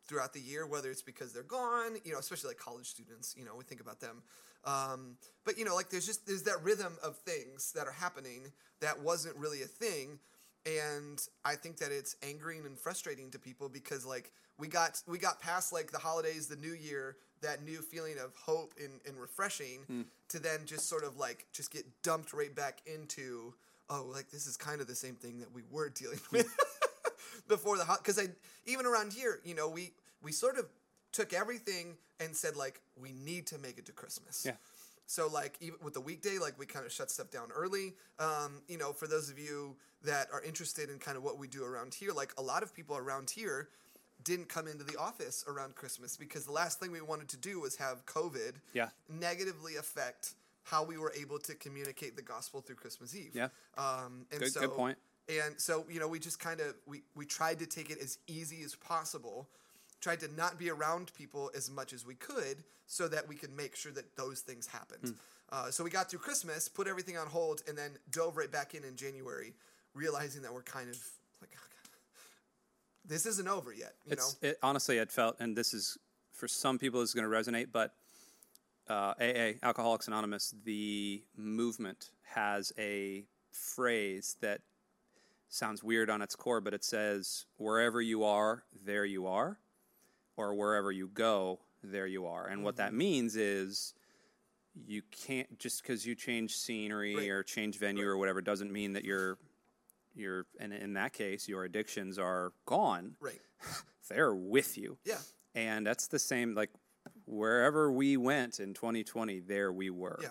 throughout 0.06 0.34
the 0.34 0.40
year 0.40 0.66
whether 0.66 0.90
it's 0.90 1.00
because 1.00 1.32
they're 1.32 1.42
gone 1.42 1.96
you 2.04 2.12
know 2.12 2.18
especially 2.18 2.48
like 2.48 2.58
college 2.58 2.86
students 2.86 3.34
you 3.38 3.44
know 3.44 3.54
we 3.56 3.64
think 3.64 3.80
about 3.80 4.00
them. 4.00 4.22
Um, 4.64 5.16
but 5.44 5.58
you 5.58 5.64
know 5.64 5.74
like 5.74 5.90
there's 5.90 6.06
just 6.06 6.26
there's 6.26 6.44
that 6.44 6.62
rhythm 6.62 6.96
of 7.02 7.16
things 7.18 7.72
that 7.72 7.86
are 7.86 7.92
happening 7.92 8.52
that 8.80 9.00
wasn't 9.00 9.36
really 9.36 9.62
a 9.62 9.66
thing 9.66 10.18
and 10.66 11.20
I 11.44 11.54
think 11.54 11.78
that 11.78 11.92
it's 11.92 12.16
angering 12.22 12.64
and 12.64 12.78
frustrating 12.78 13.30
to 13.32 13.38
people 13.38 13.68
because 13.68 14.04
like 14.06 14.32
we 14.58 14.68
got 14.68 15.02
we 15.06 15.18
got 15.18 15.40
past 15.40 15.72
like 15.72 15.90
the 15.90 15.98
holidays, 15.98 16.46
the 16.46 16.56
new 16.56 16.72
year, 16.72 17.16
that 17.42 17.62
new 17.62 17.82
feeling 17.82 18.14
of 18.18 18.34
hope 18.36 18.74
and, 18.82 19.00
and 19.06 19.20
refreshing 19.20 19.80
hmm. 19.86 20.02
to 20.28 20.38
then 20.38 20.60
just 20.64 20.88
sort 20.88 21.04
of 21.04 21.16
like 21.16 21.46
just 21.52 21.70
get 21.70 21.84
dumped 22.02 22.32
right 22.32 22.54
back 22.54 22.80
into 22.86 23.54
oh 23.90 24.06
like 24.12 24.30
this 24.30 24.46
is 24.46 24.56
kind 24.56 24.80
of 24.80 24.86
the 24.86 24.94
same 24.94 25.14
thing 25.14 25.38
that 25.38 25.52
we 25.54 25.62
were 25.70 25.88
dealing 25.94 26.20
with 26.32 26.48
before 27.48 27.76
the 27.76 27.84
hot 27.84 27.98
because 27.98 28.18
I 28.18 28.28
even 28.66 28.86
around 28.86 29.12
here 29.12 29.40
you 29.44 29.54
know 29.54 29.68
we 29.68 29.92
we 30.22 30.32
sort 30.32 30.58
of 30.58 30.66
took 31.12 31.32
everything 31.32 31.96
and 32.18 32.34
said 32.34 32.56
like 32.56 32.80
we 33.00 33.12
need 33.12 33.46
to 33.48 33.58
make 33.58 33.78
it 33.78 33.86
to 33.86 33.92
Christmas 33.92 34.42
Yeah. 34.44 34.52
So 35.06 35.28
like 35.28 35.56
even 35.60 35.78
with 35.82 35.94
the 35.94 36.00
weekday, 36.00 36.38
like 36.38 36.58
we 36.58 36.66
kind 36.66 36.86
of 36.86 36.92
shut 36.92 37.10
stuff 37.10 37.30
down 37.30 37.48
early. 37.54 37.94
Um, 38.18 38.62
you 38.68 38.78
know, 38.78 38.92
for 38.92 39.06
those 39.06 39.30
of 39.30 39.38
you 39.38 39.76
that 40.02 40.28
are 40.32 40.42
interested 40.42 40.90
in 40.90 40.98
kind 40.98 41.16
of 41.16 41.22
what 41.22 41.38
we 41.38 41.48
do 41.48 41.64
around 41.64 41.94
here, 41.94 42.12
like 42.12 42.32
a 42.38 42.42
lot 42.42 42.62
of 42.62 42.74
people 42.74 42.96
around 42.96 43.30
here 43.30 43.68
didn't 44.22 44.48
come 44.48 44.66
into 44.66 44.84
the 44.84 44.96
office 44.98 45.44
around 45.48 45.74
Christmas 45.74 46.16
because 46.16 46.44
the 46.46 46.52
last 46.52 46.80
thing 46.80 46.90
we 46.90 47.00
wanted 47.00 47.28
to 47.28 47.36
do 47.36 47.60
was 47.60 47.76
have 47.76 48.06
COVID 48.06 48.54
Yeah. 48.72 48.88
negatively 49.08 49.76
affect 49.76 50.34
how 50.62 50.82
we 50.82 50.96
were 50.96 51.12
able 51.14 51.38
to 51.40 51.54
communicate 51.54 52.16
the 52.16 52.22
gospel 52.22 52.62
through 52.62 52.76
Christmas 52.76 53.14
Eve. 53.14 53.32
Yeah. 53.34 53.48
Um, 53.76 54.26
and 54.30 54.40
Good- 54.40 54.52
so, 54.52 54.60
good 54.60 54.70
point. 54.70 54.98
And 55.28 55.58
so, 55.60 55.86
you 55.90 56.00
know, 56.00 56.08
we 56.08 56.18
just 56.18 56.38
kind 56.38 56.60
of 56.60 56.74
we 56.86 57.02
we 57.14 57.24
tried 57.24 57.58
to 57.60 57.66
take 57.66 57.90
it 57.90 57.98
as 57.98 58.18
easy 58.26 58.62
as 58.62 58.74
possible. 58.74 59.48
Tried 60.04 60.20
to 60.20 60.28
not 60.36 60.58
be 60.58 60.68
around 60.68 61.12
people 61.16 61.50
as 61.56 61.70
much 61.70 61.94
as 61.94 62.04
we 62.04 62.14
could, 62.14 62.62
so 62.86 63.08
that 63.08 63.26
we 63.26 63.36
could 63.36 63.56
make 63.56 63.74
sure 63.74 63.90
that 63.92 64.16
those 64.16 64.40
things 64.40 64.66
happened. 64.66 65.00
Hmm. 65.02 65.12
Uh, 65.50 65.70
so 65.70 65.82
we 65.82 65.88
got 65.88 66.10
through 66.10 66.18
Christmas, 66.18 66.68
put 66.68 66.86
everything 66.86 67.16
on 67.16 67.26
hold, 67.26 67.62
and 67.66 67.78
then 67.78 67.92
dove 68.10 68.36
right 68.36 68.52
back 68.52 68.74
in 68.74 68.84
in 68.84 68.96
January, 68.96 69.54
realizing 69.94 70.42
that 70.42 70.52
we're 70.52 70.60
kind 70.60 70.90
of 70.90 70.98
like, 71.40 71.52
"Oh, 71.56 71.66
God, 71.70 71.98
this 73.06 73.24
isn't 73.24 73.48
over 73.48 73.72
yet. 73.72 73.94
You 74.04 74.12
It's 74.12 74.42
know, 74.42 74.50
it, 74.50 74.58
honestly, 74.62 74.98
it 74.98 75.10
felt, 75.10 75.36
and 75.40 75.56
this 75.56 75.72
is 75.72 75.96
for 76.32 76.48
some 76.48 76.78
people 76.78 77.00
is 77.00 77.14
going 77.14 77.24
to 77.24 77.34
resonate, 77.34 77.68
but 77.72 77.94
uh, 78.90 79.14
AA, 79.18 79.52
Alcoholics 79.62 80.06
Anonymous, 80.06 80.54
the 80.64 81.22
movement 81.34 82.10
has 82.34 82.74
a 82.76 83.24
phrase 83.52 84.36
that 84.42 84.60
sounds 85.48 85.82
weird 85.82 86.10
on 86.10 86.20
its 86.20 86.36
core, 86.36 86.60
but 86.60 86.74
it 86.74 86.84
says, 86.84 87.46
wherever 87.56 88.02
you 88.02 88.24
are, 88.24 88.64
there 88.84 89.06
you 89.06 89.26
are, 89.26 89.58
or 90.36 90.54
wherever 90.54 90.90
you 90.90 91.08
go, 91.08 91.60
there 91.82 92.06
you 92.06 92.26
are. 92.26 92.46
And 92.46 92.64
what 92.64 92.76
that 92.76 92.88
Mm-hmm. 92.88 92.98
means 92.98 93.36
is 93.36 93.94
you 94.86 95.02
can't, 95.10 95.58
just 95.58 95.82
because 95.82 96.04
you 96.06 96.14
change 96.14 96.56
scenery 96.56 97.14
Right. 97.16 97.28
or 97.30 97.42
change 97.42 97.78
venue 97.78 98.06
or 98.06 98.16
whatever, 98.16 98.40
doesn't 98.40 98.72
mean 98.72 98.94
that 98.94 99.04
you're, 99.04 99.38
you're, 100.14 100.46
and 100.58 100.72
in 100.72 100.94
that 100.94 101.12
case, 101.12 101.48
your 101.48 101.64
addictions 101.64 102.18
are 102.18 102.52
gone. 102.66 103.16
Right. 103.20 103.40
They're 104.08 104.34
with 104.34 104.76
you. 104.76 104.98
Yeah. 105.04 105.18
And 105.54 105.86
that's 105.86 106.08
the 106.08 106.18
same, 106.18 106.54
like, 106.54 106.70
wherever 107.26 107.92
we 107.92 108.16
went 108.16 108.58
in 108.58 108.74
2020, 108.74 109.40
there 109.40 109.72
we 109.72 109.90
were. 109.90 110.18
Yeah. 110.20 110.28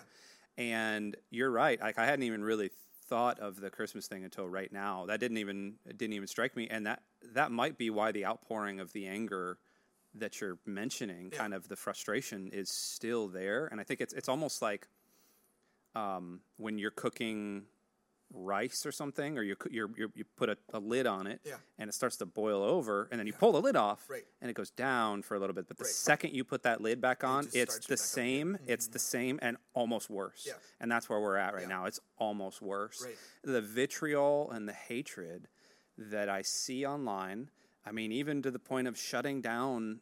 And 0.56 1.16
you're 1.30 1.50
right. 1.50 1.80
Like 1.80 1.98
I 1.98 2.04
hadn't 2.04 2.24
even 2.24 2.44
really 2.44 2.70
thought 3.08 3.38
of 3.40 3.60
the 3.60 3.70
Christmas 3.70 4.06
thing 4.06 4.22
until 4.24 4.48
right 4.48 4.72
now. 4.72 5.06
That 5.06 5.18
didn't 5.18 5.38
even 5.38 5.74
it 5.84 5.98
didn't 5.98 6.14
even 6.14 6.28
strike 6.28 6.54
me. 6.56 6.68
And 6.70 6.86
that 6.86 7.02
that 7.32 7.50
might 7.50 7.76
be 7.76 7.90
why 7.90 8.12
the 8.12 8.24
outpouring 8.26 8.78
of 8.78 8.92
the 8.92 9.06
anger 9.08 9.58
that 10.14 10.40
you're 10.40 10.58
mentioning, 10.66 11.30
Yeah. 11.32 11.38
kind 11.38 11.54
of 11.54 11.68
the 11.68 11.76
frustration, 11.76 12.50
is 12.52 12.70
still 12.70 13.28
there. 13.28 13.66
And 13.66 13.80
I 13.80 13.84
think 13.84 14.00
it's 14.00 14.12
it's 14.14 14.28
almost 14.28 14.62
like 14.62 14.88
um, 15.94 16.40
when 16.56 16.78
you're 16.78 16.90
cooking 16.90 17.66
rice 18.32 18.84
or 18.84 18.90
something, 18.90 19.38
or 19.38 19.42
you 19.42 19.54
you're, 19.70 19.90
you 19.96 20.24
put 20.36 20.48
a, 20.48 20.56
a 20.72 20.80
lid 20.80 21.06
on 21.06 21.26
it, 21.28 21.40
Yeah. 21.44 21.54
and 21.78 21.88
it 21.88 21.92
starts 21.92 22.16
to 22.16 22.26
boil 22.26 22.64
over, 22.64 23.06
and 23.12 23.20
then 23.20 23.28
you 23.28 23.32
pull 23.32 23.52
the 23.52 23.60
lid 23.60 23.76
off, 23.76 24.08
Right. 24.10 24.24
and 24.40 24.50
it 24.50 24.54
goes 24.54 24.70
down 24.70 25.22
for 25.22 25.36
a 25.36 25.38
little 25.38 25.54
bit. 25.54 25.68
But 25.68 25.76
the 25.78 25.84
Right. 25.84 25.92
second 25.92 26.32
you 26.34 26.42
put 26.42 26.64
that 26.64 26.80
lid 26.80 27.00
back 27.00 27.22
on, 27.22 27.44
just 27.44 27.54
it's 27.56 27.86
the 27.86 27.96
same. 27.96 28.58
It's 28.66 28.88
the 28.88 28.98
same, 28.98 29.38
and 29.40 29.56
almost 29.72 30.10
worse. 30.10 30.44
Yeah. 30.46 30.54
And 30.80 30.90
that's 30.90 31.08
where 31.08 31.20
we're 31.20 31.36
at 31.36 31.54
right 31.54 31.62
Yeah. 31.62 31.68
now. 31.68 31.84
It's 31.84 32.00
almost 32.18 32.60
worse. 32.60 33.04
Right. 33.04 33.16
The 33.42 33.60
vitriol 33.62 34.50
and 34.50 34.68
the 34.68 34.72
hatred 34.72 35.46
that 35.96 36.28
I 36.28 36.42
see 36.42 36.84
online. 36.84 37.50
I 37.86 37.92
mean, 37.92 38.12
even 38.12 38.42
to 38.42 38.50
the 38.50 38.58
point 38.58 38.88
of 38.88 38.98
shutting 38.98 39.40
down 39.40 40.00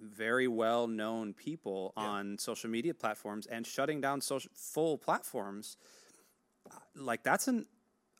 very 0.00 0.48
well 0.48 0.86
known 0.86 1.32
people 1.32 1.92
on 1.96 2.36
social 2.38 2.68
media 2.68 2.92
platforms 2.92 3.46
and 3.46 3.66
shutting 3.66 4.00
down 4.00 4.20
social 4.20 4.50
full 4.54 4.98
platforms 4.98 5.76
uh, 6.70 6.74
like 6.96 7.22
that's 7.22 7.48
an 7.48 7.66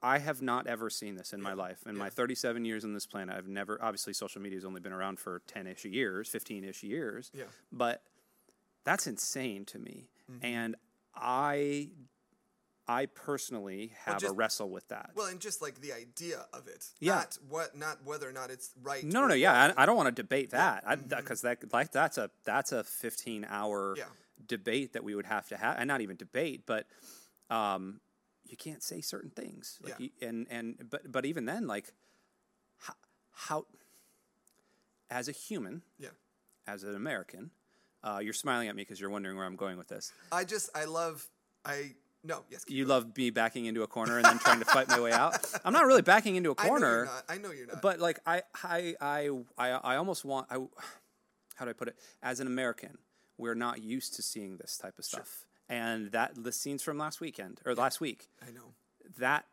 I 0.04 0.18
have 0.18 0.42
not 0.42 0.66
ever 0.66 0.90
seen 0.90 1.14
this 1.16 1.32
in 1.32 1.40
my 1.40 1.54
life. 1.54 1.78
In 1.86 1.96
my 1.96 2.10
37 2.10 2.66
years 2.66 2.84
on 2.84 2.92
this 2.92 3.06
planet, 3.06 3.34
I've 3.34 3.48
never 3.48 3.78
obviously 3.82 4.12
social 4.12 4.42
media 4.42 4.58
has 4.58 4.64
only 4.66 4.82
been 4.82 4.92
around 4.92 5.18
for 5.18 5.40
10ish 5.48 5.90
years, 5.90 6.30
15ish 6.30 6.82
years. 6.82 7.30
Yeah. 7.32 7.44
But 7.72 8.02
that's 8.84 9.06
insane 9.06 9.64
to 9.64 9.78
me. 9.78 10.10
Mm-hmm. 10.30 10.44
And 10.44 10.76
I 11.14 11.88
I 12.86 13.06
personally 13.06 13.92
have 14.04 14.20
just- 14.20 14.30
a 14.30 14.34
wrestle 14.34 14.68
with 14.68 14.86
that. 14.88 15.10
Well, 15.14 15.26
and 15.26 15.40
just 15.40 15.62
like 15.62 15.80
the 15.80 15.92
idea 15.92 16.44
of 16.52 16.68
it. 16.68 16.86
Yeah. 17.00 17.14
Not 17.14 17.38
what, 17.48 17.76
not 17.76 18.04
whether 18.04 18.28
or 18.28 18.32
not 18.32 18.50
it's 18.50 18.72
right. 18.82 19.02
no, 19.02 19.22
no, 19.22 19.28
no, 19.28 19.34
yeah. 19.34 19.72
I, 19.76 19.82
I 19.82 19.86
don't 19.86 19.96
want 19.96 20.14
to 20.14 20.22
debate 20.22 20.50
that. 20.50 20.84
because 21.08 21.40
that 21.42 21.72
like 21.72 21.92
that's 21.92 22.18
a 22.18 22.30
that's 22.44 22.72
a 22.72 22.84
15 22.84 23.46
hour 23.48 23.94
Yeah. 23.96 24.04
debate 24.46 24.92
that 24.92 25.02
we 25.04 25.14
would 25.14 25.26
have 25.26 25.48
to 25.48 25.56
have, 25.56 25.76
and 25.78 25.88
not 25.88 26.00
even 26.02 26.16
debate, 26.16 26.64
but 26.66 26.86
um, 27.50 28.00
you 28.44 28.56
can't 28.56 28.82
say 28.82 29.00
certain 29.00 29.30
things. 29.30 29.78
Like 29.82 29.94
Yeah. 29.98 30.06
you, 30.20 30.28
and 30.28 30.46
and 30.50 30.86
but 30.90 31.10
but 31.10 31.24
even 31.24 31.46
then, 31.46 31.66
like 31.66 31.92
how, 32.78 32.94
how 33.32 33.66
as 35.10 35.28
a 35.28 35.32
human, 35.32 35.82
Yeah. 35.98 36.08
as 36.66 36.82
an 36.84 36.94
American, 36.94 37.50
uh, 38.02 38.20
you're 38.22 38.32
smiling 38.34 38.68
at 38.68 38.76
me 38.76 38.82
because 38.82 39.00
you're 39.00 39.10
wondering 39.10 39.36
where 39.36 39.46
I'm 39.46 39.56
going 39.56 39.78
with 39.78 39.88
this. 39.88 40.12
I 40.32 40.44
just, 40.44 40.68
I 40.76 40.84
love, 40.86 41.26
I, 41.64 41.94
no, 42.24 42.42
yes. 42.50 42.64
You 42.68 42.84
going. 42.84 42.88
love 43.04 43.16
me 43.16 43.30
backing 43.30 43.66
into 43.66 43.82
a 43.82 43.86
corner 43.86 44.16
and 44.16 44.24
then 44.24 44.38
trying 44.38 44.58
to 44.60 44.64
fight 44.64 44.88
my 44.88 44.98
way 45.00 45.12
out. 45.12 45.36
I'm 45.64 45.72
not 45.72 45.84
really 45.86 46.02
backing 46.02 46.36
into 46.36 46.50
a 46.50 46.54
I 46.58 46.64
know 46.64 46.70
you're 46.70 46.78
corner. 46.80 47.04
not. 47.04 47.24
I 47.28 47.38
know 47.38 47.50
you're 47.52 47.66
not. 47.66 47.82
but 47.82 48.00
like 48.00 48.18
I, 48.26 48.42
I, 48.62 48.94
I, 49.00 49.30
I, 49.58 49.68
I 49.70 49.96
almost 49.96 50.24
want. 50.24 50.46
I, 50.50 50.56
how 51.56 51.64
do 51.64 51.70
I 51.70 51.74
put 51.74 51.88
it? 51.88 51.96
As 52.22 52.40
an 52.40 52.46
American, 52.46 52.98
we're 53.38 53.54
not 53.54 53.82
used 53.82 54.14
to 54.14 54.22
seeing 54.22 54.56
this 54.56 54.76
type 54.78 54.98
of 54.98 55.04
stuff, 55.04 55.44
and 55.68 56.10
that 56.12 56.32
the 56.34 56.50
scenes 56.52 56.82
from 56.82 56.98
last 56.98 57.20
weekend 57.20 57.60
or 57.64 57.74
last 57.74 58.00
week, 58.00 58.28
I 58.46 58.50
know. 58.50 58.74
that 59.18 59.46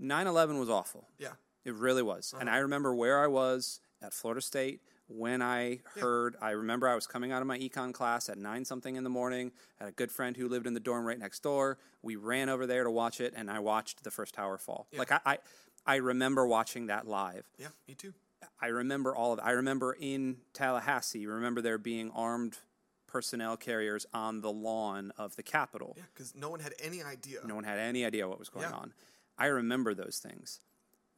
9/11 0.00 0.58
was 0.58 0.68
awful. 0.70 1.08
Yeah. 1.18 1.32
It 1.64 1.74
really 1.74 2.02
was. 2.02 2.32
And 2.38 2.48
Uh-huh. 2.48 2.58
I 2.58 2.60
remember 2.60 2.94
where 2.94 3.20
I 3.22 3.26
was 3.26 3.80
at 4.02 4.12
Florida 4.12 4.40
State 4.40 4.80
when 5.08 5.40
I 5.42 5.80
heard, 6.00 6.36
I 6.40 6.50
remember 6.50 6.88
I 6.88 6.94
was 6.94 7.06
coming 7.06 7.30
out 7.32 7.40
of 7.40 7.46
my 7.48 7.58
econ 7.58 7.92
class 7.92 8.28
at 8.28 8.38
nine 8.38 8.64
something 8.64 8.96
in 8.96 9.04
the 9.04 9.10
morning. 9.10 9.52
had 9.78 9.88
a 9.88 9.92
good 9.92 10.10
friend 10.10 10.36
who 10.36 10.48
lived 10.48 10.66
in 10.66 10.74
the 10.74 10.80
dorm 10.80 11.04
right 11.06 11.18
next 11.18 11.42
door. 11.42 11.78
We 12.02 12.16
ran 12.16 12.48
over 12.48 12.66
there 12.66 12.84
to 12.84 12.90
watch 12.90 13.20
it, 13.20 13.32
and 13.36 13.50
I 13.50 13.60
watched 13.60 14.02
the 14.04 14.10
first 14.10 14.34
tower 14.34 14.58
fall. 14.58 14.86
Like, 14.96 15.12
I, 15.12 15.20
I, 15.24 15.38
I 15.86 15.96
remember 15.96 16.46
watching 16.46 16.86
that 16.86 17.06
live. 17.06 17.46
Yeah, 17.58 17.68
me 17.86 17.94
too. 17.94 18.14
I 18.60 18.68
remember 18.68 19.14
all 19.14 19.32
of 19.32 19.38
it. 19.38 19.42
I 19.44 19.52
remember 19.52 19.96
in 19.98 20.38
Tallahassee, 20.52 21.26
remember 21.26 21.60
there 21.62 21.78
being 21.78 22.10
armed 22.14 22.58
personnel 23.06 23.56
carriers 23.56 24.06
on 24.12 24.40
the 24.40 24.50
lawn 24.52 25.12
of 25.16 25.36
the 25.36 25.42
Capitol. 25.42 25.94
Yeah, 25.96 26.02
because 26.12 26.34
no 26.34 26.50
one 26.50 26.60
had 26.60 26.74
any 26.82 27.02
idea. 27.02 27.38
No 27.46 27.54
one 27.54 27.64
had 27.64 27.78
any 27.78 28.04
idea 28.04 28.28
what 28.28 28.38
was 28.38 28.48
going 28.48 28.68
Yeah. 28.68 28.76
on. 28.76 28.92
I 29.38 29.46
remember 29.46 29.94
those 29.94 30.18
things. 30.18 30.60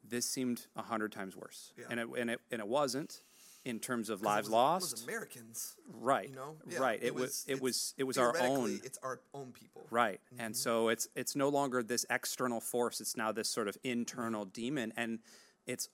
This 0.05 0.27
seemed 0.27 0.67
a 0.77 0.83
hundred 0.83 1.13
times 1.13 1.37
worse, 1.37 1.73
Yeah. 1.77 1.87
and 1.91 2.01
it 2.01 2.09
and 2.17 2.31
it 2.31 2.41
and 2.51 2.61
it 2.61 2.69
wasn't 2.69 3.23
in 3.69 3.79
terms 3.79 4.09
of 4.09 4.23
lives 4.23 4.49
was- 4.49 4.53
it 4.53 4.57
lost. 4.57 4.93
was 4.93 5.05
Americans. 5.05 5.77
right, 5.93 6.29
You 6.31 6.35
know, 6.35 6.57
Yeah, 6.69 6.79
right. 6.79 6.99
It, 7.03 7.15
was 7.15 7.45
it 7.47 7.61
was 7.61 7.95
it 7.99 8.05
was 8.05 8.17
our 8.17 8.37
own. 8.41 8.81
It's 8.83 8.99
our 9.03 9.21
own 9.35 9.53
people. 9.53 9.87
Right, 9.91 10.21
mm-hmm. 10.33 10.41
and 10.41 10.57
so 10.57 10.89
it's 10.89 11.09
it's 11.15 11.37
no 11.37 11.49
longer 11.49 11.83
this 11.83 12.07
external 12.09 12.61
force. 12.61 13.01
It's 13.01 13.17
now 13.17 13.31
this 13.31 13.49
sort 13.49 13.69
of 13.69 13.75
mm-hmm. 13.77 14.01
internal 14.01 14.45
demon, 14.47 14.93
and 14.97 15.19
it's 15.67 15.89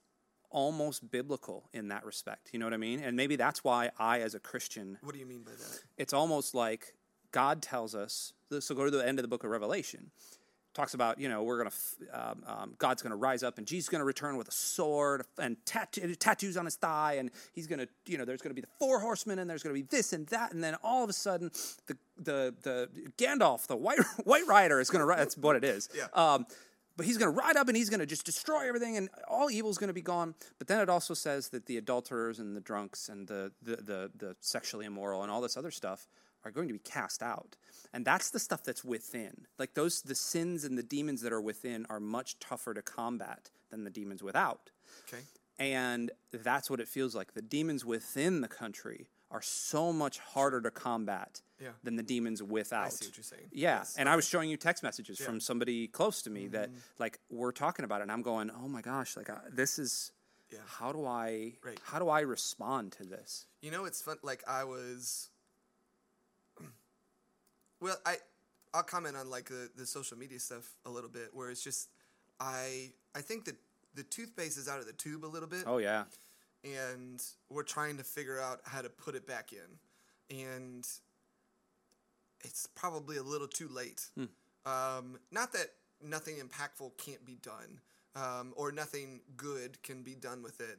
almost 0.51 1.11
biblical 1.11 1.69
in 1.73 1.89
that 1.89 2.05
respect. 2.07 2.51
You 2.53 2.61
know 2.61 2.67
what 2.67 2.75
I 2.75 2.79
mean? 2.79 3.01
And 3.01 3.17
maybe 3.17 3.35
that's 3.35 3.65
why 3.65 3.91
I, 3.99 4.21
as 4.21 4.37
a 4.37 4.41
Christian, 4.41 4.99
What 5.03 5.13
do 5.13 5.19
you 5.19 5.27
mean 5.27 5.43
by 5.43 5.51
that? 5.51 5.81
it's 5.97 6.13
almost 6.13 6.55
like 6.55 6.95
God 7.33 7.61
tells 7.61 7.95
us. 7.97 8.33
So 8.61 8.73
go 8.77 8.85
to 8.85 8.91
the 8.91 9.07
end 9.07 9.19
of 9.19 9.25
the 9.25 9.29
book 9.29 9.43
of 9.43 9.51
Revelation. 9.51 10.13
Talks 10.75 10.95
about 10.95 11.21
you 11.21 11.29
know 11.29 11.45
we're 11.45 11.59
gonna 11.59 11.71
um, 12.13 12.43
um, 12.47 12.75
God's 12.79 13.01
gonna 13.01 13.15
rise 13.17 13.43
up 13.45 13.59
and 13.59 13.67
Jesus 13.67 13.89
gonna 13.89 14.05
return 14.05 14.37
with 14.37 14.49
a 14.49 14.53
sword 14.53 15.23
and 15.39 15.57
tattoo, 15.65 16.15
tattoos 16.17 16.57
on 16.57 16.65
his 16.65 16.75
thigh 16.75 17.15
and 17.21 17.31
he's 17.53 17.69
gonna 17.69 17.87
you 18.07 18.19
know 18.19 18.25
there's 18.25 18.43
gonna 18.43 18.55
be 18.55 18.61
the 18.61 18.67
four 18.81 18.99
horsemen 18.99 19.39
and 19.39 19.49
there's 19.49 19.63
gonna 19.63 19.73
be 19.75 19.83
this 19.83 20.13
and 20.13 20.27
that 20.29 20.53
and 20.53 20.65
then 20.65 20.75
all 20.83 21.05
of 21.05 21.09
a 21.11 21.13
sudden 21.13 21.51
the 21.87 21.97
the 22.25 22.55
the 22.63 22.89
Gandalf 23.17 23.69
the 23.69 23.77
white 23.77 24.01
white 24.25 24.47
rider 24.49 24.81
is 24.81 24.91
gonna 24.91 25.07
ri- 25.07 25.15
that's 25.17 25.37
what 25.39 25.55
it 25.55 25.63
is 25.63 25.89
Yeah. 25.95 26.07
um, 26.13 26.45
but 26.97 27.07
he's 27.07 27.19
going 27.19 27.29
to 27.33 27.37
ride 27.37 27.57
up 27.57 27.67
and 27.67 27.77
he's 27.77 27.91
going 27.91 27.99
to 27.99 28.07
just 28.07 28.25
destroy 28.25 28.69
everything 28.69 28.97
and 28.97 29.09
all 29.27 29.51
evil's 29.51 29.79
going 29.79 29.89
to 29.89 29.93
be 29.95 30.01
gone. 30.01 30.33
But 30.59 30.69
then 30.69 30.79
it 30.81 30.89
also 30.89 31.13
says 31.13 31.49
that 31.49 31.67
the 31.67 31.77
adulterers 31.77 32.39
and 32.39 32.55
the 32.55 32.61
drunks 32.61 33.09
and 33.09 33.27
the, 33.27 33.51
the, 33.61 33.77
the, 33.79 34.11
the 34.17 34.37
sexually 34.39 34.87
immoral 34.87 35.23
and 35.25 35.29
all 35.33 35.41
this 35.41 35.57
other 35.57 35.73
stuff 35.73 36.07
are 36.45 36.51
going 36.51 36.69
to 36.69 36.75
be 36.75 36.81
cast 36.81 37.23
out. 37.23 37.57
And 37.93 38.05
that's 38.05 38.31
the 38.31 38.39
stuff 38.39 38.65
that's 38.65 38.85
within. 38.85 39.47
Like 39.59 39.75
those, 39.75 40.03
the 40.03 40.15
sins 40.15 40.65
and 40.65 40.77
the 40.77 40.83
demons 40.83 41.23
that 41.23 41.33
are 41.33 41.41
within 41.41 41.87
are 41.89 42.01
much 42.01 42.39
tougher 42.39 42.75
to 42.75 42.83
combat 42.83 43.51
than 43.71 43.85
the 43.85 43.91
demons 43.91 44.23
without. 44.23 44.71
Okay. 45.09 45.23
And 45.59 46.11
that's 46.33 46.69
what 46.69 46.81
it 46.81 46.89
feels 46.89 47.15
like. 47.15 47.35
The 47.35 47.43
demons 47.43 47.85
within 47.85 48.41
the 48.41 48.49
country 48.49 49.09
are 49.31 49.43
so 49.43 49.93
much 49.93 50.19
harder 50.19 50.61
to 50.61 50.71
combat 50.71 51.43
Yeah. 51.61 51.71
than 51.83 51.97
the 51.97 52.03
demons 52.03 52.43
without. 52.43 52.87
I 52.87 52.89
see 52.91 53.07
what 53.07 53.17
you're 53.17 53.25
saying. 53.25 53.49
Yeah. 53.53 53.79
Yes. 53.79 53.97
And 53.97 54.09
I 54.09 54.17
was 54.17 54.29
showing 54.29 54.51
you 54.51 54.57
text 54.57 54.83
messages 54.83 55.19
from 55.19 55.41
somebody 55.41 55.89
close 55.89 56.23
to 56.23 56.31
me 56.31 56.43
mm-hmm. 56.43 56.53
that, 56.53 56.71
like, 56.99 57.19
we're 57.31 57.53
talking 57.53 57.85
about 57.85 58.01
it, 58.01 58.03
and 58.03 58.13
I'm 58.13 58.23
going, 58.23 58.51
oh 58.51 58.69
my 58.69 58.81
gosh, 58.81 59.17
like, 59.17 59.29
this 59.53 59.79
is. 59.79 60.13
Yeah. 60.53 60.61
How 60.67 60.93
do 60.93 61.05
I 61.05 61.55
Right. 61.65 61.81
how 61.83 61.99
do 61.99 62.09
I 62.09 62.21
respond 62.21 62.93
to 62.93 63.05
this? 63.05 63.47
You 63.61 63.73
know, 63.73 63.87
it's 63.87 64.03
fun. 64.03 64.19
Like 64.23 64.45
I 64.47 64.63
was. 64.63 65.31
Well, 67.81 67.97
I 68.07 68.17
I'll 68.73 68.83
comment 68.83 69.17
on 69.17 69.31
like 69.31 69.49
the, 69.49 69.71
the 69.77 69.87
social 69.87 70.17
media 70.19 70.39
stuff 70.41 70.65
a 70.85 70.91
little 70.91 71.11
bit, 71.11 71.31
where 71.33 71.51
it's 71.51 71.63
just 71.63 71.89
I 72.41 72.91
I 73.15 73.21
think 73.21 73.45
that 73.47 73.57
the 73.95 74.03
toothpaste 74.03 74.59
is 74.59 74.69
out 74.69 74.81
of 74.81 74.87
the 74.87 74.93
tube 74.93 75.25
a 75.25 75.27
little 75.27 75.49
bit, 75.49 75.65
Oh 75.67 75.79
yeah. 75.79 76.05
and 76.65 77.23
we're 77.51 77.63
trying 77.63 77.97
to 77.99 78.05
figure 78.05 78.41
out 78.41 78.61
how 78.65 78.83
to 78.83 78.89
put 78.89 79.15
it 79.15 79.27
back 79.27 79.53
in, 79.53 80.37
and 80.37 80.87
it's 82.45 82.67
probably 82.75 83.17
a 83.17 83.23
little 83.23 83.47
too 83.49 83.69
late. 83.69 84.09
Um, 84.67 85.19
not 85.31 85.53
that 85.53 85.69
nothing 86.03 86.37
impactful 86.37 86.97
can't 86.99 87.25
be 87.25 87.37
done, 87.37 87.81
um, 88.17 88.53
or 88.57 88.73
nothing 88.73 89.21
good 89.37 89.83
can 89.83 90.03
be 90.03 90.15
done 90.15 90.43
with 90.43 90.61
it, 90.61 90.79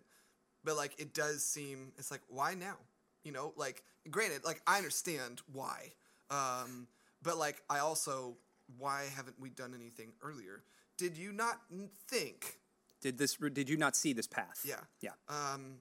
but 0.63 0.75
like 0.75 0.99
it 0.99 1.13
does 1.13 1.43
seem 1.45 1.93
it's 1.97 2.11
like 2.11 2.21
why 2.27 2.53
now? 2.53 2.77
You 3.23 3.31
know, 3.31 3.53
like 3.55 3.83
granted, 4.11 4.43
like 4.43 4.61
I 4.67 4.77
understand 4.77 5.41
why, 5.51 5.93
um, 6.29 6.87
but 7.21 7.37
like 7.37 7.61
I 7.69 7.79
also 7.79 8.37
why 8.77 9.05
haven't 9.15 9.39
we 9.39 9.49
done 9.49 9.73
anything 9.73 10.13
earlier? 10.23 10.63
Did 10.97 11.17
you 11.17 11.31
not 11.31 11.61
think? 12.07 12.59
Did 13.01 13.17
this 13.17 13.35
did 13.35 13.69
you 13.69 13.77
not 13.77 13.95
see 13.95 14.13
this 14.13 14.27
path? 14.27 14.61
Yeah. 14.65 14.75
Yeah. 15.01 15.11
Um, 15.29 15.77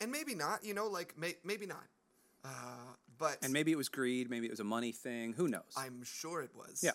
and 0.00 0.10
maybe 0.10 0.34
not. 0.34 0.64
You 0.64 0.74
know, 0.74 0.86
like 0.88 1.16
may, 1.16 1.34
maybe 1.44 1.66
not. 1.66 1.84
Uh, 2.44 2.48
but 3.18 3.38
And 3.42 3.52
maybe 3.52 3.72
it 3.72 3.76
was 3.76 3.88
greed, 3.88 4.28
maybe 4.28 4.46
it 4.46 4.50
was 4.50 4.60
a 4.60 4.64
money 4.64 4.92
thing, 4.92 5.32
who 5.32 5.48
knows? 5.48 5.72
I'm 5.76 6.02
sure 6.04 6.42
it 6.42 6.50
was. 6.54 6.82
Yeah. 6.82 6.90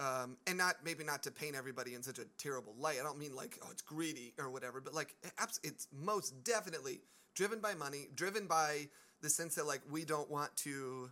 Um, 0.00 0.36
and 0.46 0.56
not 0.56 0.76
maybe 0.84 1.04
not 1.04 1.24
to 1.24 1.30
paint 1.30 1.56
everybody 1.56 1.94
in 1.94 2.02
such 2.02 2.18
a 2.18 2.24
terrible 2.38 2.74
light. 2.78 2.98
I 3.00 3.02
don't 3.02 3.18
mean 3.18 3.34
like 3.34 3.58
oh 3.62 3.68
it's 3.70 3.82
greedy 3.82 4.32
or 4.38 4.48
whatever, 4.48 4.80
but 4.80 4.94
like 4.94 5.14
it 5.22 5.32
it's 5.62 5.88
most 5.92 6.44
definitely 6.44 7.00
driven 7.34 7.60
by 7.60 7.74
money, 7.74 8.08
driven 8.14 8.46
by 8.46 8.88
the 9.22 9.28
sense 9.28 9.56
that 9.56 9.66
like 9.66 9.80
we 9.90 10.04
don't 10.04 10.30
want 10.30 10.54
to 10.58 11.10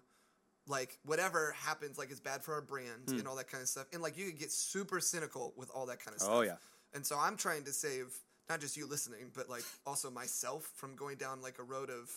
like 0.68 0.99
whatever 1.04 1.54
happens 1.58 1.99
like 1.99 2.11
is 2.11 2.20
bad 2.20 2.42
for 2.42 2.54
our 2.54 2.61
brand 2.61 3.08
and 3.18 3.28
all 3.28 3.37
that 3.37 3.49
kind 3.49 3.62
of 3.62 3.68
stuff. 3.68 3.87
And 3.92 4.02
like 4.02 4.18
you 4.18 4.26
could 4.26 4.38
get 4.38 4.50
super 4.50 5.00
cynical 5.00 5.52
with 5.56 5.70
all 5.70 5.87
that 5.87 6.04
kind 6.04 6.14
of 6.14 6.20
stuff. 6.20 6.35
Oh, 6.35 6.40
yeah. 6.42 6.56
And 6.94 7.04
so 7.04 7.16
I'm 7.18 7.37
trying 7.37 7.64
to 7.64 7.73
save 7.73 8.16
not 8.49 8.61
just 8.61 8.76
you 8.76 8.87
listening, 8.87 9.30
but 9.35 9.49
like 9.49 9.64
also 9.87 10.11
myself 10.11 10.70
from 10.75 10.96
going 10.96 11.16
down 11.16 11.42
like 11.42 11.58
a 11.58 11.62
road 11.62 11.90
of 11.90 12.11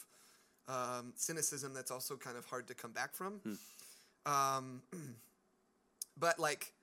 um, 0.68 1.14
cynicism 1.16 1.74
that's 1.74 1.92
also 1.92 2.16
kind 2.16 2.38
of 2.38 2.46
hard 2.46 2.68
to 2.68 2.74
come 2.74 2.92
back 2.92 3.14
from. 3.14 3.42
Um, 4.26 4.82
but 6.18 6.40
like 6.40 6.74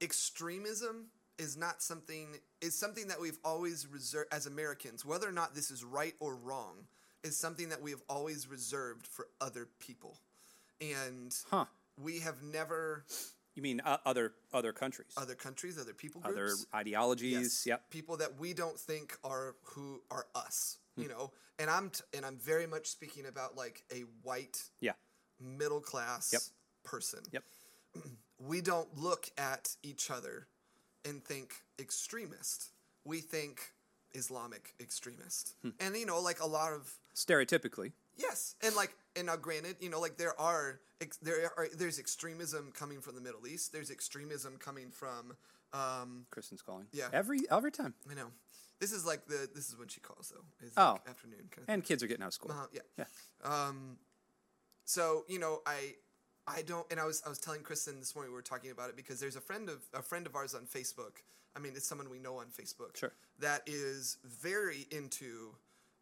extremism 0.00 1.06
is 1.38 1.56
not 1.56 1.82
something 1.82 2.36
is 2.60 2.74
something 2.74 3.08
that 3.08 3.20
we've 3.20 3.38
always 3.44 3.86
reserved 3.86 4.32
as 4.32 4.46
Americans, 4.46 5.04
whether 5.04 5.28
or 5.28 5.32
not 5.32 5.54
this 5.54 5.70
is 5.70 5.84
right 5.84 6.14
or 6.20 6.34
wrong, 6.36 6.86
is 7.22 7.36
something 7.36 7.68
that 7.68 7.82
we 7.82 7.90
have 7.90 8.02
always 8.08 8.48
reserved 8.48 9.06
for 9.06 9.28
other 9.40 9.66
people, 9.78 10.18
and 10.80 11.34
Huh. 11.50 11.66
we 11.96 12.20
have 12.20 12.42
never 12.42 13.04
You 13.54 13.62
mean 13.62 13.80
uh, 13.80 13.98
other 14.04 14.34
other 14.52 14.72
countries, 14.72 15.12
other 15.16 15.34
countries, 15.34 15.78
other 15.78 15.92
people 15.94 16.20
groups? 16.20 16.38
other 16.38 16.78
ideologies? 16.78 17.66
Yep. 17.66 17.90
people 17.90 18.16
that 18.18 18.38
we 18.38 18.54
don't 18.54 18.78
think 18.78 19.18
are 19.24 19.56
who 19.64 20.02
are 20.10 20.26
us, 20.34 20.78
you 20.96 21.04
Hmm. 21.04 21.10
know. 21.10 21.32
And 21.58 21.68
I'm 21.68 21.90
t- 21.90 22.04
and 22.14 22.24
I'm 22.24 22.38
very 22.38 22.66
much 22.66 22.86
speaking 22.88 23.26
about 23.26 23.56
like 23.56 23.84
a 23.92 24.00
white 24.22 24.70
Yeah. 24.80 24.94
middle 25.38 25.80
class 25.80 26.32
Yep. 26.32 26.42
person. 26.84 27.24
Yep. 27.32 27.44
We 28.38 28.62
don't 28.62 28.96
look 28.96 29.30
at 29.36 29.76
each 29.82 30.10
other 30.10 30.48
and 31.04 31.22
think 31.22 31.62
extremist. 31.78 32.72
We 33.04 33.20
think 33.20 33.74
Islamic 34.14 34.74
extremist. 34.80 35.56
Hmm. 35.60 35.70
And 35.78 35.94
you 35.96 36.06
know, 36.06 36.20
like 36.22 36.40
a 36.40 36.46
lot 36.46 36.72
of 36.72 36.98
Stereotypically. 37.14 37.92
Yes, 38.16 38.54
and 38.62 38.74
like, 38.76 38.94
and 39.16 39.26
now 39.26 39.36
granted, 39.36 39.76
you 39.80 39.88
know, 39.90 40.00
like 40.00 40.16
there 40.18 40.38
are 40.40 40.80
ex- 41.00 41.16
there 41.18 41.50
are 41.56 41.68
there's 41.74 41.98
extremism 41.98 42.70
coming 42.72 43.00
from 43.00 43.14
the 43.14 43.20
Middle 43.20 43.46
East. 43.46 43.72
There's 43.72 43.90
extremism 43.90 44.56
coming 44.58 44.90
from, 44.90 45.34
um, 45.72 46.26
Kristen's 46.30 46.62
calling. 46.62 46.86
Yeah. 46.92 47.08
Every 47.12 47.40
every 47.50 47.72
time. 47.72 47.94
I 48.10 48.14
know, 48.14 48.28
this 48.78 48.92
is 48.92 49.06
like 49.06 49.26
the 49.26 49.48
this 49.54 49.68
is 49.68 49.78
when 49.78 49.88
she 49.88 50.00
calls 50.00 50.32
though. 50.34 50.66
Is 50.66 50.72
Oh. 50.76 50.92
like 50.92 51.08
afternoon 51.08 51.48
kind 51.50 51.66
of. 51.66 51.72
And 51.72 51.84
kids 51.84 52.02
are 52.02 52.06
getting 52.06 52.22
out 52.22 52.28
of 52.28 52.34
school. 52.34 52.52
Uh, 52.52 52.66
yeah. 52.72 52.80
Yeah. 52.98 53.04
Um, 53.42 53.96
so 54.84 55.24
you 55.28 55.38
know, 55.38 55.60
I 55.66 55.94
I 56.46 56.62
don't, 56.62 56.86
and 56.90 57.00
I 57.00 57.04
was 57.06 57.22
I 57.24 57.28
was 57.28 57.38
telling 57.38 57.62
Kristen 57.62 58.00
this 58.00 58.14
morning 58.14 58.32
we 58.32 58.36
were 58.36 58.42
talking 58.42 58.70
about 58.70 58.90
it 58.90 58.96
because 58.96 59.18
there's 59.20 59.36
a 59.36 59.40
friend 59.40 59.68
of 59.68 59.82
a 59.94 60.02
friend 60.02 60.26
of 60.26 60.34
ours 60.36 60.54
on 60.54 60.66
Facebook. 60.66 61.22
I 61.56 61.58
mean, 61.58 61.72
it's 61.74 61.86
someone 61.86 62.10
we 62.10 62.18
know 62.18 62.36
on 62.38 62.46
Facebook. 62.46 62.96
Sure. 62.96 63.12
That 63.38 63.62
is 63.66 64.18
very 64.24 64.86
into 64.90 65.54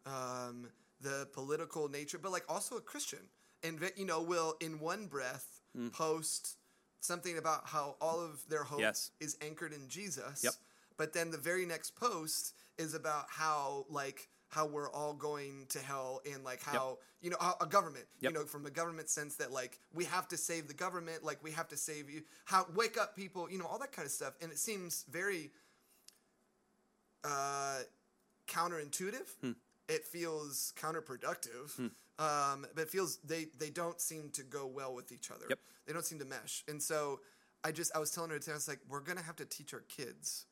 um, 0.05 0.67
the 1.01 1.27
political 1.33 1.87
nature, 1.89 2.17
but 2.17 2.31
like 2.31 2.43
also 2.49 2.77
a 2.77 2.81
Christian, 2.81 3.19
and 3.63 3.79
you 3.95 4.05
know 4.05 4.21
will 4.21 4.55
in 4.59 4.79
one 4.79 5.07
breath 5.07 5.61
Hmm. 5.75 5.89
post 5.89 6.57
something 6.99 7.37
about 7.37 7.67
how 7.67 7.95
all 8.01 8.19
of 8.19 8.43
their 8.49 8.63
hope 8.63 8.79
Yes. 8.79 9.11
is 9.19 9.37
anchored 9.41 9.71
in 9.71 9.87
Jesus. 9.87 10.43
Yep. 10.43 10.53
But 10.97 11.13
then 11.13 11.29
the 11.31 11.37
very 11.37 11.65
next 11.65 11.95
post 11.95 12.55
is 12.77 12.93
about 12.95 13.25
how 13.29 13.85
like 13.89 14.29
how 14.49 14.65
we're 14.65 14.89
all 14.89 15.13
going 15.13 15.67
to 15.69 15.79
hell 15.79 16.21
and 16.25 16.43
like 16.43 16.63
how 16.63 16.97
you 17.21 17.29
know 17.29 17.37
a, 17.39 17.63
a 17.63 17.67
government 17.67 18.05
Yep. 18.19 18.31
you 18.31 18.37
know 18.39 18.45
from 18.45 18.65
a 18.65 18.71
government 18.71 19.07
sense 19.09 19.35
that 19.35 19.51
like 19.51 19.79
we 19.93 20.05
have 20.05 20.27
to 20.29 20.37
save 20.37 20.67
the 20.67 20.73
government 20.73 21.23
like 21.23 21.41
we 21.43 21.51
have 21.51 21.67
to 21.67 21.77
save 21.77 22.09
you 22.09 22.23
how 22.45 22.65
wake 22.75 22.97
up 22.97 23.15
people 23.15 23.47
you 23.51 23.59
know 23.59 23.67
all 23.67 23.77
that 23.77 23.91
kind 23.91 24.07
of 24.07 24.11
stuff 24.11 24.33
and 24.41 24.51
it 24.51 24.57
seems 24.57 25.05
very 25.09 25.51
uh 27.23 27.79
counterintuitive 28.47 29.27
Hmm. 29.41 29.51
It 29.89 30.05
feels 30.05 30.73
counterproductive 30.79 31.77
um 32.19 32.65
but 32.75 32.83
it 32.83 32.89
feels 32.89 33.17
they 33.25 33.47
they 33.57 33.69
don't 33.69 33.99
seem 33.99 34.29
to 34.31 34.43
go 34.43 34.65
well 34.65 34.93
with 34.93 35.11
each 35.11 35.29
other. 35.31 35.45
Yep. 35.49 35.59
they 35.87 35.93
don't 35.93 36.05
seem 36.05 36.19
to 36.19 36.25
mesh. 36.25 36.63
And 36.67 36.81
so 36.81 37.19
i 37.63 37.71
just 37.71 37.91
i 37.95 37.99
was 37.99 38.11
telling 38.11 38.29
her 38.29 38.39
today 38.39 38.53
i 38.53 38.55
was 38.55 38.67
like 38.67 38.79
we're 38.87 39.01
gonna 39.01 39.21
have 39.21 39.35
to 39.37 39.45
teach 39.45 39.73
our 39.73 39.81
kids 39.97 40.45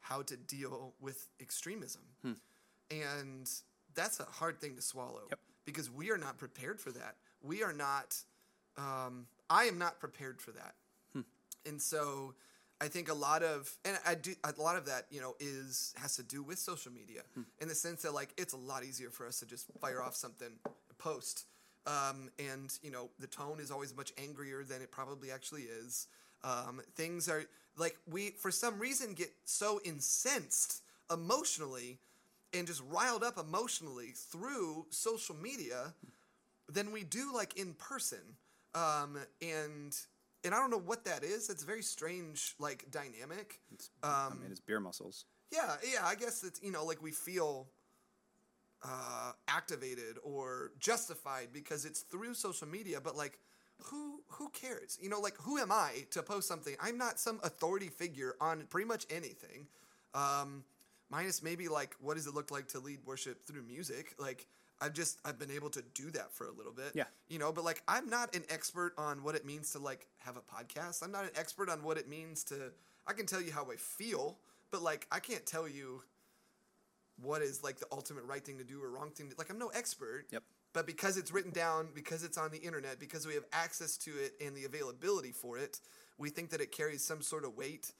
how 0.00 0.22
to 0.22 0.36
deal 0.36 0.94
with 1.00 1.28
extremism. 1.40 2.02
And 2.90 3.48
that's 3.94 4.18
a 4.18 4.24
hard 4.24 4.60
thing 4.60 4.74
to 4.76 4.82
swallow 4.82 5.22
Yep. 5.30 5.38
because 5.64 5.90
we 5.90 6.10
are 6.10 6.18
not 6.18 6.38
prepared 6.38 6.80
for 6.80 6.90
that. 6.92 7.16
We 7.42 7.62
are 7.62 7.72
not 7.72 8.16
um, 8.76 9.26
i 9.50 9.64
am 9.64 9.78
not 9.78 10.00
prepared 10.00 10.40
for 10.40 10.52
that. 10.52 10.74
And 11.66 11.80
so 11.82 12.34
I 12.80 12.88
think 12.88 13.10
a 13.10 13.14
lot 13.14 13.42
of 13.42 13.70
and 13.84 13.98
I 14.06 14.14
do 14.14 14.34
a 14.42 14.54
lot 14.60 14.76
of 14.76 14.86
that 14.86 15.06
you 15.10 15.20
know 15.20 15.34
is 15.38 15.94
has 15.98 16.16
to 16.16 16.22
do 16.22 16.42
with 16.42 16.58
social 16.58 16.92
media 16.92 17.22
in 17.60 17.68
the 17.68 17.74
sense 17.74 18.02
that 18.02 18.14
like 18.14 18.30
it's 18.38 18.54
a 18.54 18.56
lot 18.56 18.84
easier 18.84 19.10
for 19.10 19.26
us 19.26 19.40
to 19.40 19.46
just 19.46 19.66
fire 19.80 20.02
off 20.02 20.16
something 20.16 20.52
post. 20.98 21.46
Um, 21.86 22.30
and 22.38 22.72
you 22.82 22.90
know 22.90 23.10
the 23.18 23.26
tone 23.26 23.58
is 23.60 23.70
always 23.70 23.94
much 23.94 24.12
angrier 24.18 24.64
than 24.64 24.82
it 24.82 24.90
probably 24.90 25.30
actually 25.30 25.62
is. 25.62 26.06
Um, 26.42 26.80
things 26.94 27.28
are 27.28 27.44
like 27.76 27.96
we 28.10 28.30
for 28.30 28.50
some 28.50 28.78
reason 28.78 29.14
get 29.14 29.30
so 29.44 29.80
incensed 29.84 30.82
emotionally 31.12 31.98
and 32.52 32.66
just 32.66 32.82
riled 32.90 33.22
up 33.22 33.38
emotionally 33.38 34.12
through 34.14 34.86
social 34.90 35.36
media 35.36 35.94
than 36.68 36.92
we 36.92 37.02
do 37.04 37.32
like 37.34 37.58
in 37.58 37.74
person. 37.74 38.36
Um, 38.74 39.18
and 39.42 39.96
and 40.44 40.54
I 40.54 40.58
don't 40.58 40.70
know 40.70 40.78
what 40.78 41.04
that 41.04 41.22
is. 41.22 41.50
It's 41.50 41.62
a 41.62 41.66
very 41.66 41.82
strange 41.82 42.54
like 42.58 42.90
dynamic. 42.90 43.60
I 44.02 44.34
mean, 44.42 44.50
it's 44.50 44.60
beer 44.60 44.80
muscles. 44.80 45.26
Yeah, 45.52 45.76
yeah. 45.82 46.04
I 46.04 46.14
guess 46.14 46.42
it's 46.44 46.62
you 46.62 46.70
know 46.70 46.84
like 46.84 47.02
we 47.02 47.10
feel 47.10 47.68
uh, 48.82 49.32
activated 49.48 50.16
or 50.22 50.72
justified 50.78 51.48
because 51.52 51.84
it's 51.84 52.00
through 52.00 52.34
social 52.34 52.66
media. 52.66 53.00
But 53.00 53.16
like, 53.16 53.38
who 53.84 54.22
who 54.28 54.48
cares? 54.50 54.98
You 55.00 55.08
know, 55.08 55.20
like 55.20 55.36
who 55.38 55.58
am 55.58 55.72
I 55.72 56.06
to 56.12 56.22
post 56.22 56.48
something? 56.48 56.74
I'm 56.80 56.98
not 56.98 57.18
some 57.18 57.40
authority 57.42 57.88
figure 57.88 58.34
on 58.40 58.66
pretty 58.70 58.86
much 58.86 59.06
anything. 59.10 59.66
Um, 60.14 60.64
minus 61.10 61.42
maybe 61.42 61.68
like 61.68 61.94
what 62.00 62.16
does 62.16 62.26
it 62.26 62.34
look 62.34 62.50
like 62.50 62.68
to 62.68 62.78
lead 62.78 63.00
worship 63.04 63.46
through 63.46 63.62
music? 63.62 64.14
Like 64.18 64.46
I've 64.80 64.94
just 64.94 65.18
I've 65.24 65.38
been 65.38 65.50
able 65.50 65.70
to 65.70 65.82
do 65.94 66.10
that 66.12 66.32
for 66.32 66.46
a 66.46 66.52
little 66.52 66.72
bit. 66.72 66.92
Yeah. 66.94 67.04
You 67.28 67.38
know, 67.38 67.52
but 67.52 67.64
like 67.64 67.82
I'm 67.86 68.08
not 68.08 68.34
an 68.34 68.44
expert 68.48 68.94
on 68.96 69.22
what 69.22 69.34
it 69.34 69.44
means 69.44 69.72
to 69.72 69.78
like 69.78 70.06
have 70.18 70.36
a 70.36 70.40
podcast. 70.40 71.02
I'm 71.02 71.12
not 71.12 71.24
an 71.24 71.30
expert 71.36 71.68
on 71.68 71.82
what 71.82 71.98
it 71.98 72.08
means 72.08 72.44
to 72.44 72.72
I 73.06 73.12
can 73.12 73.26
tell 73.26 73.40
you 73.42 73.52
how 73.52 73.70
I 73.70 73.76
feel, 73.76 74.38
but 74.70 74.82
like 74.82 75.06
I 75.10 75.18
can't 75.18 75.44
tell 75.44 75.68
you 75.68 76.02
what 77.22 77.42
is 77.42 77.62
like 77.62 77.78
the 77.78 77.86
ultimate 77.92 78.24
right 78.24 78.44
thing 78.44 78.58
to 78.58 78.64
do 78.64 78.82
or 78.82 78.90
wrong 78.90 79.10
thing 79.10 79.28
to 79.28 79.34
like 79.36 79.50
I'm 79.50 79.58
no 79.58 79.68
expert. 79.68 80.26
Yep. 80.30 80.42
But 80.72 80.86
because 80.86 81.16
it's 81.16 81.32
written 81.32 81.50
down, 81.50 81.88
because 81.94 82.22
it's 82.22 82.38
on 82.38 82.52
the 82.52 82.58
internet, 82.58 83.00
because 83.00 83.26
we 83.26 83.34
have 83.34 83.44
access 83.52 83.96
to 83.98 84.12
it 84.12 84.34
and 84.44 84.54
the 84.54 84.64
availability 84.64 85.32
for 85.32 85.58
it, 85.58 85.80
we 86.16 86.30
think 86.30 86.50
that 86.50 86.60
it 86.60 86.70
carries 86.70 87.02
some 87.02 87.22
sort 87.22 87.44
of 87.44 87.56
weight. 87.56 87.92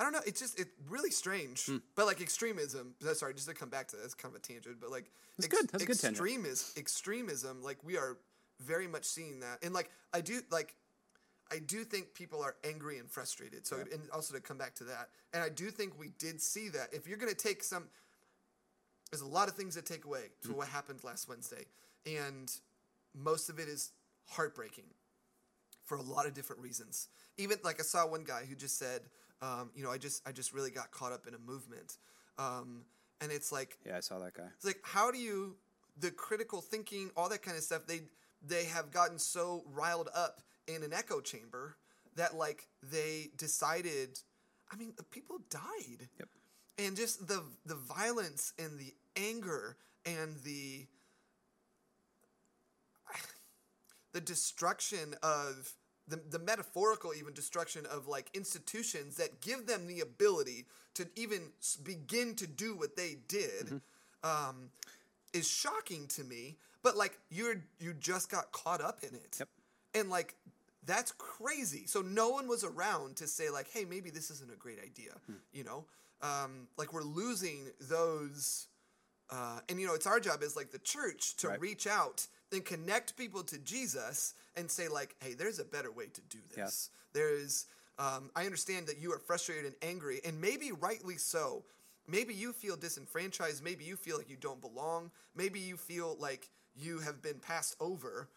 I 0.00 0.02
don't 0.02 0.12
know. 0.12 0.20
It's 0.26 0.40
just 0.40 0.58
it's 0.58 0.70
really 0.88 1.10
strange. 1.10 1.66
Hmm. 1.66 1.76
But 1.94 2.06
like 2.06 2.22
extremism. 2.22 2.94
uh, 3.06 3.12
Sorry, 3.12 3.34
just 3.34 3.48
to 3.48 3.54
come 3.54 3.68
back 3.68 3.88
to 3.88 3.96
that, 3.96 4.04
it's 4.04 4.14
kind 4.14 4.34
of 4.34 4.40
a 4.40 4.42
tangent. 4.42 4.78
But 4.80 4.90
like 4.90 5.12
That's 5.36 5.46
good. 5.48 5.68
That's 5.68 5.84
a 5.84 5.86
good 5.86 6.00
tangent. 6.00 6.26
extremism, 6.26 6.68
extremism. 6.78 7.62
Like 7.62 7.84
we 7.84 7.98
are 7.98 8.16
very 8.60 8.88
much 8.88 9.04
seeing 9.04 9.40
that, 9.40 9.58
and 9.62 9.74
like 9.74 9.90
I 10.14 10.22
do 10.22 10.40
like. 10.50 10.74
I 11.52 11.58
do 11.58 11.82
think 11.82 12.14
people 12.14 12.40
are 12.42 12.54
angry 12.62 12.98
and 12.98 13.10
frustrated. 13.10 13.66
So, 13.66 13.78
and 13.78 14.00
also 14.14 14.34
to 14.34 14.40
come 14.40 14.56
back 14.56 14.76
to 14.76 14.84
that, 14.84 15.08
and 15.34 15.42
I 15.42 15.48
do 15.48 15.70
think 15.70 15.98
we 15.98 16.12
did 16.16 16.40
see 16.40 16.68
that. 16.68 16.90
If 16.92 17.08
you're 17.08 17.18
going 17.18 17.32
to 17.32 17.36
take 17.36 17.64
some, 17.64 17.88
there's 19.10 19.20
a 19.20 19.26
lot 19.26 19.48
of 19.48 19.54
things 19.54 19.74
to 19.74 19.82
take 19.82 20.04
away 20.04 20.26
to 20.44 20.52
what 20.52 20.68
happened 20.68 21.02
last 21.02 21.28
Wednesday, 21.28 21.66
and 22.06 22.50
most 23.14 23.50
of 23.50 23.58
it 23.58 23.68
is 23.68 23.90
heartbreaking 24.28 24.84
for 25.84 25.96
a 25.98 26.02
lot 26.02 26.24
of 26.24 26.34
different 26.34 26.62
reasons. 26.62 27.08
Even 27.36 27.58
like 27.64 27.80
I 27.80 27.82
saw 27.82 28.06
one 28.06 28.22
guy 28.22 28.44
who 28.48 28.54
just 28.54 28.78
said, 28.78 29.00
um, 29.42 29.70
you 29.74 29.82
know, 29.84 29.90
I 29.90 29.98
just 29.98 30.26
I 30.26 30.32
just 30.32 30.52
really 30.52 30.70
got 30.70 30.90
caught 30.90 31.12
up 31.12 31.26
in 31.26 31.34
a 31.34 31.38
movement, 31.38 31.98
um, 32.38 32.84
and 33.20 33.30
it's 33.32 33.50
like 33.52 33.78
Yeah, 33.86 33.96
I 33.96 34.00
saw 34.00 34.18
that 34.20 34.34
guy. 34.34 34.48
it's 34.56 34.64
like 34.64 34.80
how 34.82 35.10
do 35.10 35.18
you 35.18 35.56
the 35.98 36.10
critical 36.10 36.60
thinking, 36.60 37.10
all 37.16 37.28
that 37.28 37.42
kind 37.42 37.56
of 37.56 37.62
stuff. 37.62 37.86
They 37.86 38.02
they 38.46 38.64
have 38.64 38.90
gotten 38.90 39.18
so 39.18 39.64
riled 39.72 40.08
up 40.14 40.40
in 40.66 40.82
an 40.82 40.92
echo 40.92 41.20
chamber 41.20 41.76
that 42.16 42.34
like 42.36 42.68
they 42.82 43.30
decided. 43.36 44.18
I 44.72 44.76
mean, 44.76 44.92
the 44.96 45.02
people 45.02 45.38
died 45.50 46.08
Yep. 46.18 46.28
and 46.78 46.96
just 46.96 47.26
the 47.26 47.42
the 47.66 47.74
violence 47.74 48.52
and 48.58 48.78
the 48.78 48.94
anger 49.16 49.76
and 50.06 50.36
the 50.44 50.86
the 54.12 54.20
destruction 54.20 55.14
of 55.22 55.72
the, 56.10 56.20
the 56.30 56.38
metaphorical 56.38 57.12
even 57.14 57.32
destruction 57.32 57.86
of 57.86 58.06
like 58.08 58.28
institutions 58.34 59.16
that 59.16 59.40
give 59.40 59.66
them 59.66 59.86
the 59.86 60.00
ability 60.00 60.66
to 60.94 61.06
even 61.16 61.40
begin 61.82 62.34
to 62.36 62.46
do 62.46 62.74
what 62.76 62.96
they 62.96 63.16
did 63.28 63.80
um, 64.22 64.68
is 65.32 65.48
shocking 65.48 66.06
to 66.08 66.24
me 66.24 66.56
but 66.82 66.96
like 66.96 67.18
you're 67.30 67.56
you 67.78 67.94
just 67.94 68.30
got 68.30 68.52
caught 68.52 68.80
up 68.82 68.98
in 69.02 69.14
it 69.14 69.36
Yep. 69.38 69.48
and 69.94 70.10
like 70.10 70.34
That's 70.86 71.12
crazy. 71.12 71.84
So 71.86 72.00
no 72.00 72.30
one 72.30 72.48
was 72.48 72.64
around 72.64 73.16
to 73.16 73.26
say 73.26 73.50
like, 73.50 73.68
hey, 73.70 73.84
maybe 73.84 74.10
this 74.10 74.30
isn't 74.30 74.50
a 74.50 74.56
great 74.56 74.78
idea. 74.82 75.12
You 75.52 75.62
know, 75.64 75.84
um, 76.22 76.68
like 76.78 76.92
we're 76.94 77.02
losing 77.22 77.70
those. 77.80 78.66
Uh, 79.30 79.60
and 79.68 79.78
you 79.78 79.86
know, 79.86 79.94
it's 79.94 80.06
our 80.06 80.18
job 80.18 80.42
as 80.42 80.56
like 80.56 80.70
the 80.72 80.78
church 80.78 81.36
to 81.36 81.48
Right. 81.48 81.60
reach 81.60 81.86
out 81.86 82.26
and 82.52 82.64
connect 82.64 83.16
people 83.16 83.42
to 83.44 83.58
Jesus 83.58 84.34
and 84.56 84.70
say 84.70 84.88
like, 84.88 85.14
hey, 85.20 85.34
there's 85.34 85.58
a 85.58 85.64
better 85.64 85.90
way 85.92 86.06
to 86.06 86.20
do 86.22 86.38
this. 86.48 86.56
There's, 87.12 87.66
um, 87.98 88.30
I 88.34 88.44
understand 88.44 88.86
that 88.88 88.98
you 88.98 89.12
are 89.12 89.18
frustrated 89.18 89.66
and 89.66 89.74
angry, 89.82 90.20
and 90.24 90.40
maybe 90.40 90.72
rightly 90.72 91.16
so. 91.16 91.64
Maybe 92.08 92.34
you 92.34 92.52
feel 92.52 92.76
disenfranchised. 92.76 93.62
Maybe 93.62 93.84
you 93.84 93.94
feel 93.96 94.16
like 94.18 94.28
you 94.28 94.36
don't 94.36 94.60
belong. 94.60 95.10
Maybe 95.36 95.60
you 95.60 95.76
feel 95.76 96.16
like 96.18 96.48
you 96.74 96.98
have 97.00 97.22
been 97.22 97.38
passed 97.38 97.76
over 97.80 98.28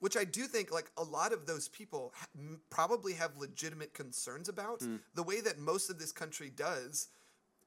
which 0.00 0.16
I 0.16 0.24
do 0.24 0.46
think 0.48 0.72
like 0.72 0.90
a 0.96 1.04
lot 1.04 1.32
of 1.32 1.46
those 1.46 1.68
people 1.68 2.12
ha- 2.16 2.26
m- 2.36 2.60
probably 2.70 3.12
have 3.12 3.36
legitimate 3.36 3.94
concerns 3.94 4.48
about 4.48 4.82
the 5.14 5.22
way 5.22 5.40
that 5.40 5.60
most 5.60 5.90
of 5.90 5.98
this 6.00 6.10
country 6.10 6.50
does 6.56 7.06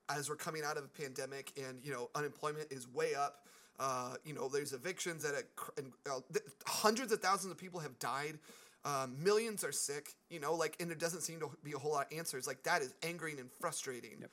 as 0.10 0.27
we're 0.29 0.36
coming 0.36 0.62
out 0.65 0.75
of 0.75 0.84
a 0.84 0.88
pandemic 0.89 1.53
and 1.58 1.79
you 1.81 1.93
know 1.93 2.10
unemployment 2.13 2.69
is 2.73 2.89
way 2.89 3.15
up 3.15 3.45
uh, 3.79 4.15
you 4.23 4.33
know 4.33 4.47
there's 4.47 4.73
evictions 4.73 5.23
that 5.23 5.33
a 5.33 5.43
cr- 5.55 5.71
and, 5.77 5.91
uh, 6.09 6.19
th- 6.31 6.45
hundreds 6.65 7.11
of 7.11 7.19
thousands 7.21 7.51
of 7.51 7.57
people 7.57 7.79
have 7.79 7.97
died 7.99 8.39
um, 8.85 9.15
millions 9.23 9.63
are 9.63 9.71
sick 9.71 10.13
you 10.29 10.39
know 10.39 10.53
like 10.53 10.75
and 10.79 10.89
there 10.89 10.97
doesn't 10.97 11.21
seem 11.21 11.39
to 11.39 11.49
be 11.63 11.73
a 11.73 11.77
whole 11.77 11.91
lot 11.93 12.11
of 12.11 12.17
answers 12.17 12.47
like 12.47 12.63
that 12.63 12.81
is 12.81 12.93
angering 13.03 13.39
and 13.39 13.49
frustrating 13.59 14.23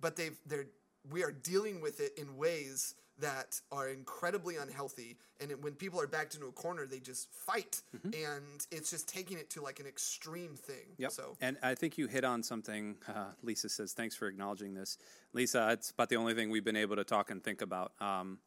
but 0.00 0.16
they've 0.16 0.36
they're 0.46 0.66
we 1.10 1.22
are 1.24 1.32
dealing 1.32 1.80
with 1.80 2.00
it 2.00 2.12
in 2.16 2.36
ways 2.36 2.94
that 3.18 3.60
are 3.70 3.88
incredibly 3.88 4.56
unhealthy 4.56 5.16
and 5.40 5.50
it, 5.50 5.62
when 5.62 5.74
people 5.74 6.00
are 6.00 6.06
backed 6.06 6.34
into 6.34 6.46
a 6.46 6.52
corner 6.52 6.86
they 6.86 6.98
just 6.98 7.30
fight 7.32 7.82
and 8.04 8.66
it's 8.70 8.90
just 8.90 9.06
taking 9.08 9.36
it 9.36 9.50
to 9.50 9.60
like 9.60 9.78
an 9.80 9.86
extreme 9.86 10.54
thing 10.54 10.86
Yep. 10.98 11.12
so 11.12 11.36
And 11.40 11.56
I 11.62 11.74
think 11.74 11.98
you 11.98 12.06
hit 12.06 12.24
on 12.24 12.42
something. 12.42 12.96
Uh, 13.06 13.26
Lisa 13.42 13.68
says, 13.68 13.92
"Thanks 13.92 14.16
for 14.16 14.26
acknowledging 14.28 14.74
this." 14.74 14.96
Lisa, 15.34 15.68
it's 15.72 15.90
about 15.90 16.08
the 16.08 16.16
only 16.16 16.34
thing 16.34 16.50
we've 16.50 16.64
been 16.64 16.76
able 16.76 16.96
to 16.96 17.04
talk 17.04 17.30
and 17.30 17.42
think 17.44 17.60
about. 17.62 17.92
Um, 18.00 18.38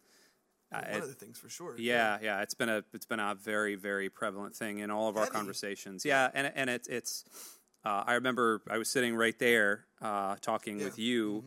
one 0.82 0.92
I- 1.02 1.04
of 1.04 1.08
the 1.08 1.14
things 1.14 1.38
for 1.38 1.50
sure 1.50 1.76
yeah, 1.78 2.18
yeah, 2.22 2.42
it's 2.42 2.54
been 2.54 2.70
a 2.70 2.84
it's 2.94 3.06
been 3.06 3.20
a 3.20 3.36
very 3.36 3.76
very 3.76 4.10
prevalent 4.10 4.56
thing 4.56 4.80
in 4.80 4.92
all 4.92 5.08
of 5.10 5.18
our 5.18 5.28
conversations. 5.28 6.04
Yeah, 6.06 6.30
and 6.34 6.52
and 6.56 6.70
it's 6.70 6.88
it's. 6.88 7.24
Uh, 7.84 8.04
I 8.08 8.14
remember 8.16 8.62
I 8.70 8.78
was 8.80 8.90
sitting 8.90 9.16
right 9.16 9.38
there 9.38 9.86
uh, 10.02 10.38
talking 10.42 10.78
with 10.78 10.98
Yeah. 10.98 11.06
you. 11.06 11.44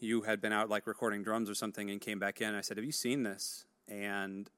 You 0.00 0.22
had 0.22 0.40
been 0.40 0.52
out 0.52 0.68
like 0.68 0.86
recording 0.86 1.22
drums 1.24 1.50
or 1.50 1.54
something 1.54 1.90
and 1.90 2.00
came 2.00 2.18
back 2.20 2.40
in. 2.40 2.54
I 2.54 2.60
said, 2.60 2.76
"Have 2.76 2.86
you 2.86 2.92
seen 2.92 3.24
this?" 3.24 3.66
And 3.88 4.48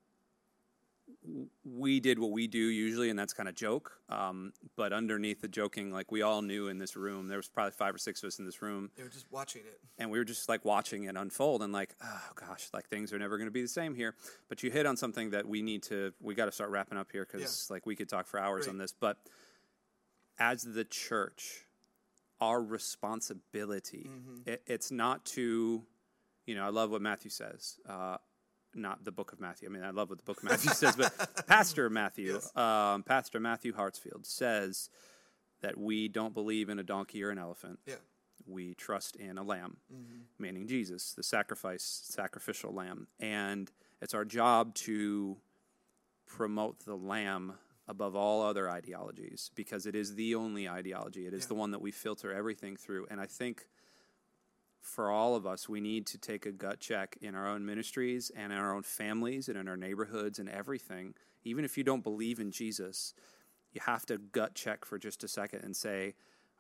we 1.64 2.00
did 2.00 2.18
what 2.18 2.30
we 2.30 2.46
do 2.46 2.58
usually, 2.58 3.10
and 3.10 3.18
that's 3.18 3.32
kind 3.32 3.48
of 3.48 3.54
joke. 3.54 3.92
Um, 4.08 4.52
but 4.76 4.92
underneath 4.92 5.40
the 5.40 5.48
joking, 5.48 5.90
like 5.90 6.10
we 6.10 6.22
all 6.22 6.42
knew 6.42 6.68
in 6.68 6.78
this 6.78 6.96
room, 6.96 7.28
there 7.28 7.38
was 7.38 7.48
probably 7.48 7.72
five 7.72 7.94
or 7.94 7.98
six 7.98 8.22
of 8.22 8.28
us 8.28 8.38
in 8.38 8.44
this 8.44 8.62
room, 8.62 8.90
they 8.96 9.02
were 9.02 9.08
just 9.08 9.26
watching 9.30 9.62
it. 9.62 9.80
And 9.98 10.10
we 10.10 10.18
were 10.18 10.24
just 10.24 10.48
like 10.48 10.64
watching 10.64 11.04
it 11.04 11.16
unfold 11.16 11.62
and 11.62 11.72
like 11.72 11.94
oh 12.02 12.30
gosh 12.34 12.68
like 12.72 12.88
things 12.88 13.12
are 13.12 13.18
never 13.18 13.36
going 13.38 13.46
to 13.48 13.52
be 13.52 13.62
the 13.62 13.68
same 13.68 13.94
here. 13.94 14.14
But 14.48 14.62
you 14.62 14.70
hit 14.70 14.86
on 14.86 14.96
something 14.96 15.30
that 15.30 15.46
we 15.46 15.62
need 15.62 15.82
to 15.84 16.12
we 16.20 16.34
got 16.34 16.46
to 16.46 16.52
start 16.52 16.70
wrapping 16.70 16.98
up 16.98 17.08
here 17.12 17.26
because 17.30 17.68
like 17.70 17.86
we 17.86 17.96
could 17.96 18.08
talk 18.08 18.26
for 18.26 18.38
hours 18.40 18.66
on 18.68 18.78
this. 18.78 18.92
But 18.98 19.18
as 20.38 20.62
the 20.62 20.84
church 20.84 21.66
our 22.40 22.62
responsibility 22.62 24.08
it, 24.46 24.62
it's 24.66 24.90
not 24.90 25.24
to 25.26 25.82
you 26.46 26.54
know 26.54 26.64
i 26.64 26.70
love 26.70 26.90
what 26.90 27.02
matthew 27.02 27.30
says 27.30 27.76
uh, 27.86 28.16
not 28.74 29.04
the 29.04 29.12
book 29.12 29.32
of 29.32 29.40
matthew 29.40 29.68
i 29.68 29.72
mean 29.72 29.82
i 29.82 29.90
love 29.90 30.08
what 30.10 30.18
the 30.18 30.24
book 30.24 30.38
of 30.38 30.44
matthew 30.44 30.70
says 30.70 30.94
but 30.96 31.46
pastor 31.46 31.90
matthew 31.90 32.34
Yes. 32.34 32.54
um, 32.56 33.02
pastor 33.02 33.40
matthew 33.40 33.72
hartsfield 33.72 34.24
says 34.24 34.90
that 35.62 35.76
we 35.78 36.08
don't 36.08 36.34
believe 36.34 36.68
in 36.68 36.78
a 36.78 36.82
donkey 36.82 37.22
or 37.24 37.30
an 37.30 37.38
elephant 37.38 37.78
yeah 37.86 37.94
we 38.46 38.74
trust 38.74 39.16
in 39.16 39.36
a 39.38 39.42
lamb, 39.42 39.76
Mm-hmm. 39.94 40.20
meaning 40.42 40.66
Jesus, 40.66 41.12
the 41.12 41.22
sacrifice, 41.22 41.82
sacrificial 42.04 42.72
lamb. 42.72 43.06
And 43.20 43.70
it's 44.00 44.14
our 44.14 44.24
job 44.24 44.74
to 44.76 45.36
promote 46.26 46.84
the 46.84 46.96
lamb 46.96 47.54
above 47.86 48.16
all 48.16 48.42
other 48.42 48.68
ideologies 48.70 49.50
because 49.54 49.84
it 49.86 49.94
is 49.94 50.14
the 50.14 50.34
only 50.34 50.68
ideology. 50.68 51.26
It 51.26 51.34
is 51.34 51.42
Yeah. 51.44 51.48
the 51.48 51.54
one 51.54 51.70
that 51.72 51.82
we 51.82 51.90
filter 51.90 52.32
everything 52.32 52.76
through. 52.76 53.06
And 53.10 53.20
I 53.20 53.26
think 53.26 53.66
for 54.80 55.10
all 55.10 55.34
of 55.36 55.46
us, 55.46 55.68
we 55.68 55.80
need 55.80 56.06
to 56.06 56.18
take 56.18 56.46
a 56.46 56.52
gut 56.52 56.80
check 56.80 57.16
in 57.20 57.34
our 57.34 57.46
own 57.46 57.66
ministries 57.66 58.30
and 58.34 58.52
in 58.52 58.58
our 58.58 58.74
own 58.74 58.82
families 58.82 59.48
and 59.48 59.58
in 59.58 59.68
our 59.68 59.76
neighborhoods 59.76 60.38
and 60.38 60.48
everything. 60.48 61.14
Even 61.44 61.64
if 61.64 61.76
you 61.76 61.84
don't 61.84 62.02
believe 62.02 62.40
in 62.40 62.50
Jesus, 62.50 63.14
you 63.72 63.80
have 63.84 64.06
to 64.06 64.18
gut 64.18 64.54
check 64.54 64.84
for 64.84 64.98
just 64.98 65.22
a 65.22 65.28
second 65.28 65.62
and 65.64 65.76
say, 65.76 66.14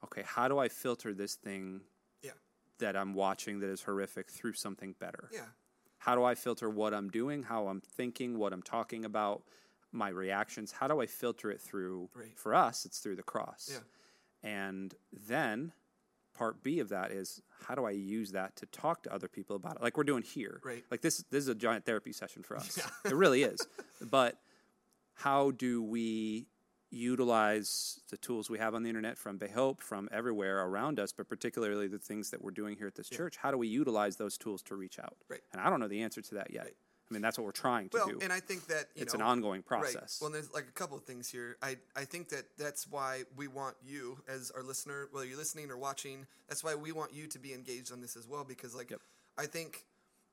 okay, 0.04 0.22
how 0.24 0.48
do 0.48 0.58
I 0.58 0.68
filter 0.68 1.12
this 1.12 1.34
thing 1.34 1.80
yeah 2.22 2.32
that 2.78 2.96
I'm 2.96 3.14
watching 3.14 3.60
that 3.60 3.70
is 3.70 3.82
horrific 3.82 4.30
through 4.30 4.54
something 4.54 4.94
better? 4.98 5.28
yeah 5.32 5.40
How 5.98 6.14
do 6.14 6.24
I 6.24 6.34
filter 6.34 6.70
what 6.70 6.94
I'm 6.94 7.10
doing, 7.10 7.42
how 7.42 7.68
I'm 7.68 7.80
thinking, 7.80 8.38
what 8.38 8.52
I'm 8.52 8.62
talking 8.62 9.04
about, 9.04 9.42
my 9.92 10.08
reactions? 10.08 10.72
How 10.72 10.88
do 10.88 11.00
I 11.00 11.06
filter 11.06 11.50
it 11.50 11.60
through? 11.60 12.08
Right. 12.14 12.38
For 12.38 12.54
us, 12.54 12.84
it's 12.84 12.98
through 13.00 13.16
the 13.16 13.22
cross. 13.22 13.70
Yeah. 13.72 13.80
And 14.42 14.94
then 15.12 15.72
part 16.40 16.62
B 16.62 16.80
of 16.80 16.88
that 16.88 17.10
is 17.10 17.42
how 17.66 17.74
do 17.74 17.84
I 17.84 17.90
use 17.90 18.32
that 18.32 18.56
to 18.56 18.66
talk 18.66 19.02
to 19.02 19.12
other 19.12 19.28
people 19.28 19.56
about 19.56 19.76
it? 19.76 19.82
Like 19.82 19.98
we're 19.98 20.04
doing 20.04 20.22
here. 20.22 20.62
Right. 20.64 20.82
Like 20.90 21.02
this 21.02 21.18
this 21.30 21.42
is 21.42 21.48
a 21.48 21.54
giant 21.54 21.84
therapy 21.84 22.12
session 22.12 22.42
for 22.42 22.56
us. 22.56 22.78
It 23.04 23.14
really 23.14 23.42
is. 23.42 23.58
But 24.00 24.38
how 25.12 25.50
do 25.50 25.82
we 25.82 26.46
utilize 26.90 28.00
the 28.08 28.16
tools 28.16 28.48
we 28.48 28.58
have 28.58 28.74
on 28.74 28.82
the 28.82 28.88
internet 28.88 29.18
from 29.18 29.36
Bay 29.36 29.50
Hope, 29.54 29.82
from 29.82 30.08
everywhere 30.10 30.64
around 30.64 30.98
us, 30.98 31.12
but 31.12 31.28
particularly 31.28 31.88
the 31.88 31.98
things 31.98 32.30
that 32.30 32.42
we're 32.42 32.52
doing 32.52 32.74
here 32.78 32.86
at 32.86 32.94
this 32.94 33.10
church? 33.10 33.36
How 33.36 33.50
do 33.50 33.58
we 33.58 33.68
utilize 33.68 34.16
those 34.16 34.38
tools 34.38 34.62
to 34.62 34.76
reach 34.76 34.98
out? 34.98 35.18
Right. 35.28 35.42
And 35.52 35.60
I 35.60 35.68
don't 35.68 35.78
know 35.78 35.88
the 35.88 36.00
answer 36.00 36.22
to 36.22 36.34
that 36.36 36.50
yet. 36.50 36.64
Right. 36.64 36.76
I 37.10 37.14
mean, 37.14 37.22
that's 37.22 37.36
what 37.38 37.44
we're 37.44 37.50
trying 37.52 37.88
to 37.88 37.96
well 37.96 38.06
do. 38.08 38.18
and 38.22 38.32
i 38.32 38.38
think 38.38 38.66
that 38.68 38.86
you 38.94 39.02
it's 39.02 39.14
know, 39.14 39.20
an 39.20 39.26
ongoing 39.26 39.64
Right. 39.68 39.80
process. 39.82 40.18
Well, 40.22 40.30
there's 40.30 40.52
like 40.52 40.68
a 40.68 40.72
couple 40.72 40.96
of 40.96 41.04
things 41.04 41.28
here. 41.28 41.56
I, 41.60 41.76
I 41.96 42.04
think 42.04 42.28
that 42.28 42.44
that's 42.56 42.86
why 42.88 43.22
we 43.36 43.48
want 43.48 43.76
you 43.84 44.18
as 44.28 44.50
our 44.52 44.62
listener, 44.62 45.08
whether 45.12 45.26
you're 45.26 45.36
listening 45.38 45.70
or 45.70 45.76
watching, 45.76 46.26
that's 46.48 46.62
why 46.62 46.74
we 46.74 46.92
want 46.92 47.12
you 47.12 47.26
to 47.26 47.38
be 47.38 47.52
engaged 47.52 47.92
on 47.92 48.00
this 48.00 48.16
as 48.16 48.28
well. 48.28 48.44
Because 48.44 48.74
like, 48.74 48.90
Yep. 48.90 49.00
I 49.38 49.46
think, 49.46 49.84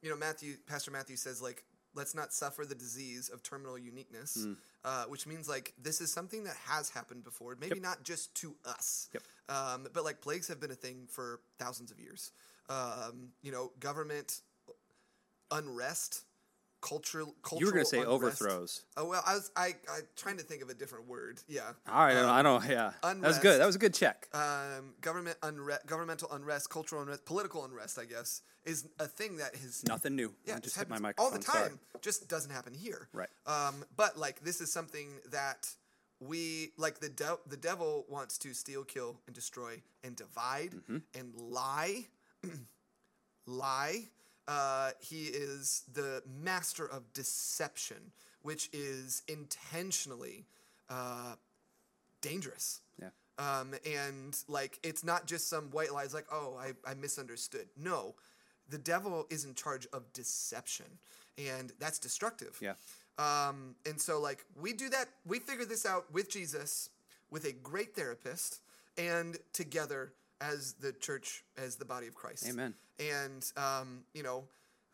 you 0.01 0.09
know, 0.09 0.15
Matthew, 0.15 0.55
Pastor 0.67 0.91
Matthew 0.91 1.15
says 1.15 1.41
like, 1.41 1.63
let's 1.95 2.13
not 2.13 2.31
suffer 2.31 2.63
the 2.65 2.75
disease 2.75 3.29
of 3.29 3.41
terminal 3.41 3.77
uniqueness, 3.77 4.37
Mm. 4.45 4.57
uh, 4.85 5.05
which 5.05 5.25
means 5.25 5.49
like 5.49 5.73
this 5.81 5.99
is 5.99 6.11
something 6.13 6.43
that 6.43 6.55
has 6.67 6.89
happened 6.89 7.23
before. 7.23 7.55
Maybe 7.59 7.79
not 7.79 8.03
just 8.03 8.35
to 8.35 8.55
us, 8.65 9.09
Yep. 9.13 9.23
um, 9.49 9.87
but 9.93 10.03
like 10.03 10.21
plagues 10.21 10.47
have 10.49 10.59
been 10.59 10.71
a 10.71 10.75
thing 10.75 11.07
for 11.09 11.39
thousands 11.57 11.89
of 11.89 11.99
years. 11.99 12.31
Um, 12.69 13.29
you 13.41 13.51
know, 13.51 13.71
government 13.79 14.41
unrest. 15.51 16.23
Cultural, 16.79 17.35
cultural 17.41 17.59
you 17.59 17.65
were 17.65 17.71
going 17.71 17.83
to 17.85 17.89
say 17.89 17.97
unrest. 17.97 18.11
overthrows. 18.13 18.83
Oh 18.95 19.05
well, 19.05 19.23
I 19.25 19.33
was 19.33 19.51
I 19.55 19.75
I 19.89 19.99
trying 20.15 20.37
to 20.37 20.43
think 20.43 20.61
of 20.61 20.69
a 20.69 20.73
different 20.75 21.07
word. 21.07 21.39
Yeah. 21.47 21.61
All 21.91 22.05
right, 22.05 22.15
I 22.15 22.41
don't. 22.43 22.63
Yeah, 22.69 22.91
that 23.01 23.19
was 23.21 23.39
good. 23.39 23.59
That 23.59 23.65
was 23.65 23.75
a 23.75 23.79
good 23.79 23.95
check. 23.95 24.27
Um, 24.33 24.93
government 25.01 25.37
unrest, 25.41 25.87
governmental 25.87 26.31
unrest, 26.31 26.69
cultural 26.69 27.01
unrest, 27.01 27.25
political 27.25 27.65
unrest. 27.65 27.97
I 27.97 28.05
guess 28.05 28.41
is 28.63 28.87
a 28.99 29.07
thing 29.07 29.37
that 29.37 29.55
has 29.55 29.83
Nothing 29.87 30.15
new. 30.15 30.33
yeah 30.45 30.57
I 30.57 30.59
just 30.59 30.77
hit 30.77 30.87
my 30.89 30.99
microphone. 30.99 31.31
all 31.33 31.37
the 31.37 31.43
sorry. 31.43 31.69
time. 31.69 31.79
Just 32.01 32.27
doesn't 32.29 32.51
happen 32.51 32.73
here. 32.75 33.07
Right. 33.11 33.29
Um, 33.47 33.83
but 33.95 34.17
like 34.17 34.41
this 34.41 34.61
is 34.61 34.71
something 34.71 35.07
that 35.31 35.67
we 36.19 36.73
like 36.77 36.99
the 36.99 37.09
de- 37.09 37.39
the 37.47 37.57
devil 37.57 38.05
wants 38.07 38.37
to 38.39 38.53
steal, 38.53 38.83
kill, 38.83 39.19
and 39.25 39.35
destroy, 39.35 39.81
and 40.03 40.15
divide, 40.15 40.71
Mm-hmm. 40.75 40.97
and 41.19 41.33
lie, 41.41 42.05
lie. 43.47 44.09
Uh, 44.47 44.91
he 44.99 45.25
is 45.25 45.83
the 45.93 46.23
master 46.41 46.85
of 46.85 47.11
deception, 47.13 48.11
which 48.43 48.69
is 48.71 49.23
intentionally 49.27 50.45
uh, 50.89 51.35
dangerous. 52.21 52.81
Yeah. 53.01 53.09
Um, 53.39 53.75
and 53.85 54.35
like 54.47 54.79
it's 54.83 55.03
not 55.03 55.27
just 55.27 55.49
some 55.49 55.69
white 55.71 55.93
lies 55.93 56.13
like, 56.13 56.25
oh, 56.31 56.57
I, 56.59 56.71
I 56.89 56.93
misunderstood. 56.93 57.67
No, 57.77 58.15
the 58.69 58.77
devil 58.77 59.27
is 59.29 59.45
in 59.45 59.53
charge 59.53 59.85
of 59.93 60.11
deception, 60.13 60.85
and 61.37 61.73
that's 61.79 61.99
destructive. 61.99 62.57
Yeah. 62.61 62.73
Um, 63.19 63.75
and 63.85 63.99
so 63.99 64.19
like 64.19 64.45
we 64.59 64.73
do 64.73 64.89
that, 64.89 65.07
we 65.25 65.39
figure 65.39 65.65
this 65.65 65.85
out 65.85 66.11
with 66.13 66.29
Jesus, 66.29 66.89
with 67.29 67.45
a 67.45 67.51
great 67.51 67.95
therapist, 67.95 68.61
and 68.97 69.37
together 69.53 70.13
as 70.41 70.73
the 70.73 70.93
church, 70.93 71.43
as 71.57 71.75
the 71.75 71.85
body 71.85 72.07
of 72.07 72.15
Christ. 72.15 72.47
Amen. 72.49 72.73
And 72.99 73.45
um, 73.55 74.03
you 74.13 74.23
know, 74.23 74.45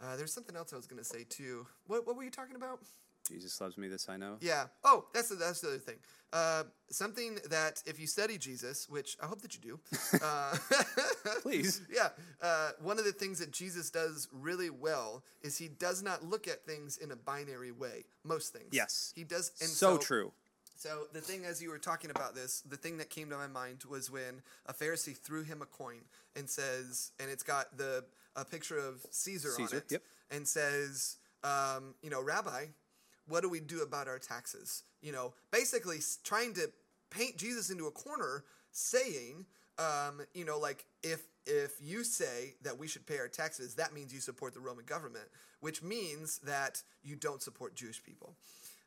uh, 0.01 0.15
there's 0.15 0.33
something 0.33 0.55
else 0.55 0.73
I 0.73 0.75
was 0.75 0.87
gonna 0.87 1.03
say 1.03 1.25
too. 1.27 1.65
What 1.87 2.05
what 2.05 2.15
were 2.15 2.23
you 2.23 2.31
talking 2.31 2.55
about? 2.55 2.79
Jesus 3.27 3.59
loves 3.61 3.77
me. 3.77 3.87
This 3.87 4.09
I 4.09 4.17
know. 4.17 4.35
Yeah. 4.41 4.65
Oh, 4.83 5.05
that's 5.13 5.29
the, 5.29 5.35
that's 5.35 5.61
the 5.61 5.69
other 5.69 5.77
thing. 5.77 5.95
Uh, 6.31 6.63
something 6.89 7.37
that 7.49 7.81
if 7.85 7.99
you 7.99 8.07
study 8.07 8.37
Jesus, 8.37 8.89
which 8.89 9.15
I 9.21 9.27
hope 9.27 9.41
that 9.41 9.55
you 9.55 9.61
do, 9.61 9.79
uh, 10.21 10.55
Please. 11.41 11.81
yeah, 11.93 12.09
uh, 12.41 12.71
one 12.81 12.99
of 12.99 13.05
the 13.05 13.11
things 13.11 13.39
that 13.39 13.51
Jesus 13.51 13.89
does 13.89 14.27
really 14.31 14.69
well 14.69 15.23
is 15.41 15.57
he 15.57 15.67
does 15.67 16.03
not 16.03 16.23
look 16.23 16.47
at 16.47 16.65
things 16.65 16.97
in 16.97 17.11
a 17.11 17.15
binary 17.15 17.71
way. 17.71 18.05
Most 18.23 18.51
things. 18.51 18.69
Yes. 18.71 19.13
He 19.15 19.23
does. 19.23 19.51
And 19.61 19.69
so 19.69 19.93
so, 19.93 19.97
true. 19.97 20.31
So 20.75 21.07
the 21.13 21.21
thing, 21.21 21.45
as 21.45 21.61
you 21.61 21.69
were 21.69 21.77
talking 21.77 22.09
about 22.09 22.35
this, 22.35 22.61
the 22.61 22.75
thing 22.75 22.97
that 22.97 23.09
came 23.09 23.29
to 23.29 23.37
my 23.37 23.47
mind 23.47 23.83
was 23.89 24.11
when 24.11 24.41
a 24.65 24.73
Pharisee 24.73 25.15
threw 25.15 25.43
him 25.43 25.61
a 25.61 25.65
coin 25.65 26.01
and 26.35 26.49
says, 26.49 27.11
and 27.19 27.29
it's 27.29 27.43
got 27.43 27.77
the 27.77 28.03
a 28.35 28.43
picture 28.43 28.77
of 28.77 29.05
Caesar, 29.11 29.51
on 29.59 29.67
it, 29.71 29.85
yep. 29.91 30.01
and 30.31 30.47
says, 30.47 31.17
um, 31.43 31.93
you 32.01 32.09
know, 32.09 32.21
Rabbi, 32.21 32.65
what 33.27 33.41
do 33.41 33.49
we 33.49 33.59
do 33.59 33.81
about 33.81 34.07
our 34.07 34.19
taxes? 34.19 34.83
You 35.01 35.11
know, 35.11 35.33
basically 35.51 35.99
trying 36.23 36.53
to 36.55 36.71
paint 37.09 37.37
Jesus 37.37 37.69
into 37.69 37.85
a 37.85 37.91
corner, 37.91 38.43
saying, 38.71 39.45
um, 39.77 40.21
you 40.33 40.45
know, 40.45 40.59
like 40.59 40.85
if 41.03 41.21
if 41.45 41.73
you 41.81 42.03
say 42.03 42.55
that 42.63 42.77
we 42.77 42.87
should 42.87 43.05
pay 43.05 43.17
our 43.17 43.27
taxes, 43.27 43.75
that 43.75 43.93
means 43.93 44.13
you 44.13 44.19
support 44.19 44.53
the 44.53 44.59
Roman 44.59 44.85
government, 44.85 45.25
which 45.59 45.83
means 45.83 46.39
that 46.39 46.81
you 47.03 47.15
don't 47.15 47.41
support 47.41 47.75
Jewish 47.75 48.01
people. 48.01 48.33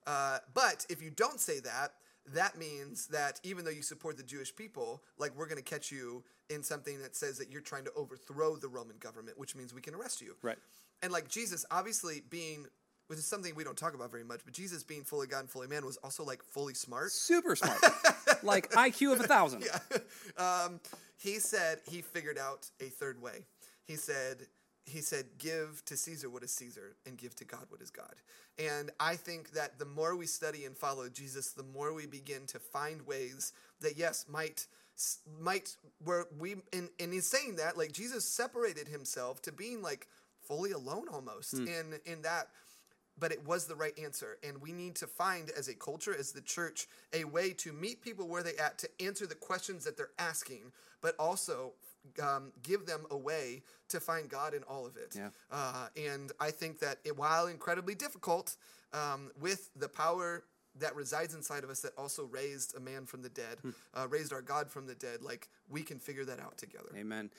Uh, 0.06 0.38
but 0.54 0.86
if 0.88 1.02
you 1.02 1.10
don't 1.10 1.40
say 1.40 1.60
that, 1.60 1.92
that 2.34 2.58
means 2.58 3.06
that 3.08 3.40
even 3.42 3.64
though 3.64 3.70
you 3.70 3.82
support 3.82 4.16
the 4.16 4.22
Jewish 4.22 4.54
people, 4.54 5.02
like 5.18 5.36
we're 5.36 5.46
going 5.46 5.62
to 5.62 5.62
catch 5.62 5.92
you 5.92 6.24
in 6.50 6.62
something 6.62 7.00
that 7.02 7.14
says 7.14 7.38
that 7.38 7.50
you're 7.50 7.60
trying 7.60 7.84
to 7.84 7.92
overthrow 7.96 8.56
the 8.56 8.68
Roman 8.68 8.96
government, 8.98 9.38
which 9.38 9.54
means 9.54 9.74
we 9.74 9.80
can 9.80 9.94
arrest 9.94 10.20
you. 10.20 10.36
Right. 10.42 10.58
And 11.02 11.12
like 11.12 11.28
Jesus, 11.28 11.64
obviously 11.70 12.22
being, 12.30 12.66
which 13.08 13.18
is 13.18 13.26
something 13.26 13.54
we 13.54 13.64
don't 13.64 13.76
talk 13.76 13.94
about 13.94 14.10
very 14.10 14.24
much, 14.24 14.40
but 14.44 14.54
Jesus 14.54 14.82
being 14.82 15.04
fully 15.04 15.26
God 15.26 15.40
and 15.40 15.50
fully 15.50 15.68
man 15.68 15.84
was 15.84 15.96
also 15.98 16.24
like 16.24 16.42
fully 16.42 16.74
smart. 16.74 17.12
Super 17.12 17.54
smart. 17.54 17.78
like 18.42 18.70
IQ 18.72 19.12
of 19.12 19.20
a 19.20 19.24
thousand. 19.24 19.64
um, 20.36 20.80
he 21.16 21.38
said 21.38 21.80
he 21.88 22.02
figured 22.02 22.38
out 22.38 22.68
a 22.80 22.86
third 22.86 23.20
way. 23.20 23.44
He 23.84 23.96
said 23.96 24.38
he 24.86 25.00
said 25.00 25.26
give 25.38 25.84
to 25.84 25.96
Caesar 25.96 26.30
what 26.30 26.42
is 26.42 26.52
Caesar 26.52 26.96
and 27.04 27.18
give 27.18 27.34
to 27.36 27.44
God 27.44 27.66
what 27.68 27.82
is 27.82 27.90
God. 27.90 28.14
And 28.58 28.90
I 28.98 29.16
think 29.16 29.52
that 29.52 29.78
the 29.78 29.84
more 29.84 30.16
we 30.16 30.26
study 30.26 30.64
and 30.64 30.76
follow 30.76 31.08
Jesus, 31.08 31.50
the 31.50 31.64
more 31.64 31.92
we 31.92 32.06
begin 32.06 32.46
to 32.46 32.58
find 32.58 33.06
ways 33.06 33.52
that 33.80 33.98
yes 33.98 34.26
might 34.28 34.66
might 35.38 35.76
where 36.02 36.24
we 36.38 36.56
and, 36.72 36.88
and 36.98 37.12
he's 37.12 37.26
saying 37.26 37.56
that 37.56 37.76
like 37.76 37.92
Jesus 37.92 38.24
separated 38.24 38.88
himself 38.88 39.42
to 39.42 39.52
being 39.52 39.82
like 39.82 40.06
fully 40.40 40.70
alone 40.70 41.06
almost 41.12 41.56
hmm. 41.56 41.66
in 41.66 42.00
in 42.06 42.22
that 42.22 42.48
but 43.18 43.32
it 43.32 43.46
was 43.46 43.66
the 43.66 43.74
right 43.74 43.98
answer. 43.98 44.38
And 44.46 44.60
we 44.60 44.72
need 44.72 44.94
to 44.96 45.06
find, 45.06 45.50
as 45.50 45.68
a 45.68 45.74
culture, 45.74 46.14
as 46.16 46.32
the 46.32 46.40
church, 46.40 46.86
a 47.12 47.24
way 47.24 47.52
to 47.54 47.72
meet 47.72 48.02
people 48.02 48.28
where 48.28 48.42
they 48.42 48.56
at 48.56 48.78
to 48.78 48.90
answer 49.00 49.26
the 49.26 49.34
questions 49.34 49.84
that 49.84 49.96
they're 49.96 50.10
asking, 50.18 50.72
but 51.00 51.14
also 51.18 51.72
um, 52.22 52.52
give 52.62 52.86
them 52.86 53.06
a 53.10 53.16
way 53.16 53.62
to 53.88 54.00
find 54.00 54.28
God 54.28 54.54
in 54.54 54.62
all 54.64 54.86
of 54.86 54.96
it. 54.96 55.14
Yeah. 55.16 55.28
Uh, 55.50 55.88
and 55.96 56.32
I 56.40 56.50
think 56.50 56.78
that 56.80 56.98
it, 57.04 57.16
while 57.16 57.46
incredibly 57.46 57.94
difficult, 57.94 58.56
um, 58.92 59.30
with 59.40 59.70
the 59.76 59.88
power 59.88 60.44
that 60.78 60.94
resides 60.94 61.34
inside 61.34 61.64
of 61.64 61.70
us 61.70 61.80
that 61.80 61.92
also 61.96 62.24
raised 62.24 62.76
a 62.76 62.80
man 62.80 63.06
from 63.06 63.22
the 63.22 63.30
dead, 63.30 63.58
uh, 63.94 64.06
raised 64.08 64.32
our 64.32 64.42
God 64.42 64.70
from 64.70 64.86
the 64.86 64.94
dead, 64.94 65.22
like 65.22 65.48
we 65.70 65.82
can 65.82 65.98
figure 65.98 66.24
that 66.24 66.38
out 66.40 66.58
together. 66.58 66.90
Amen. 66.96 67.30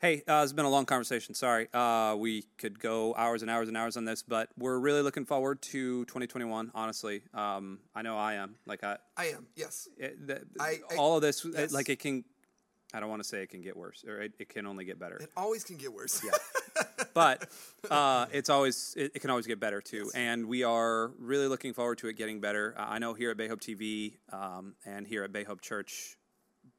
Hey, 0.00 0.22
uh, 0.26 0.40
it's 0.42 0.54
been 0.54 0.64
a 0.64 0.70
long 0.70 0.86
conversation. 0.86 1.34
Sorry. 1.34 1.68
Uh, 1.74 2.16
we 2.18 2.46
could 2.56 2.80
go 2.80 3.14
hours 3.16 3.42
and 3.42 3.50
hours 3.50 3.68
and 3.68 3.76
hours 3.76 3.98
on 3.98 4.06
this, 4.06 4.22
but 4.22 4.48
we're 4.56 4.78
really 4.78 5.02
looking 5.02 5.26
forward 5.26 5.60
to 5.62 6.06
2021, 6.06 6.70
honestly. 6.74 7.20
Um, 7.34 7.80
I 7.94 8.00
know 8.00 8.16
I 8.16 8.34
am. 8.34 8.54
Like, 8.64 8.82
I, 8.82 8.96
I 9.18 9.26
am, 9.26 9.46
yes. 9.56 9.88
it, 9.98 10.26
the, 10.26 10.40
I- 10.58 10.78
I- 10.90 10.96
all 10.96 11.16
of 11.16 11.22
this, 11.22 11.44
it- 11.44 11.70
like, 11.70 11.90
it 11.90 11.98
can, 11.98 12.24
I 12.92 13.00
don't 13.00 13.08
want 13.08 13.22
to 13.22 13.28
say 13.28 13.42
it 13.42 13.50
can 13.50 13.62
get 13.62 13.76
worse, 13.76 14.04
or 14.06 14.20
it, 14.20 14.32
it 14.38 14.48
can 14.48 14.66
only 14.66 14.84
get 14.84 14.98
better. 14.98 15.16
It 15.16 15.30
always 15.36 15.64
can 15.64 15.76
get 15.76 15.92
worse. 15.92 16.22
Yeah, 16.24 16.32
but 17.14 17.48
uh, 17.90 18.26
it's 18.32 18.50
always 18.50 18.94
it, 18.96 19.12
it 19.14 19.20
can 19.20 19.30
always 19.30 19.46
get 19.46 19.60
better 19.60 19.80
too 19.80 20.10
and 20.14 20.46
we 20.46 20.62
are 20.62 21.10
really 21.18 21.48
looking 21.48 21.72
forward 21.72 21.98
to 21.98 22.08
it 22.08 22.14
getting 22.14 22.40
better 22.40 22.74
uh, 22.78 22.86
i 22.88 22.98
know 22.98 23.14
here 23.14 23.30
at 23.30 23.36
bay 23.36 23.48
hope 23.48 23.60
tv 23.60 24.14
um, 24.32 24.74
and 24.86 25.06
here 25.06 25.24
at 25.24 25.32
bay 25.32 25.44
hope 25.44 25.60
church 25.60 26.16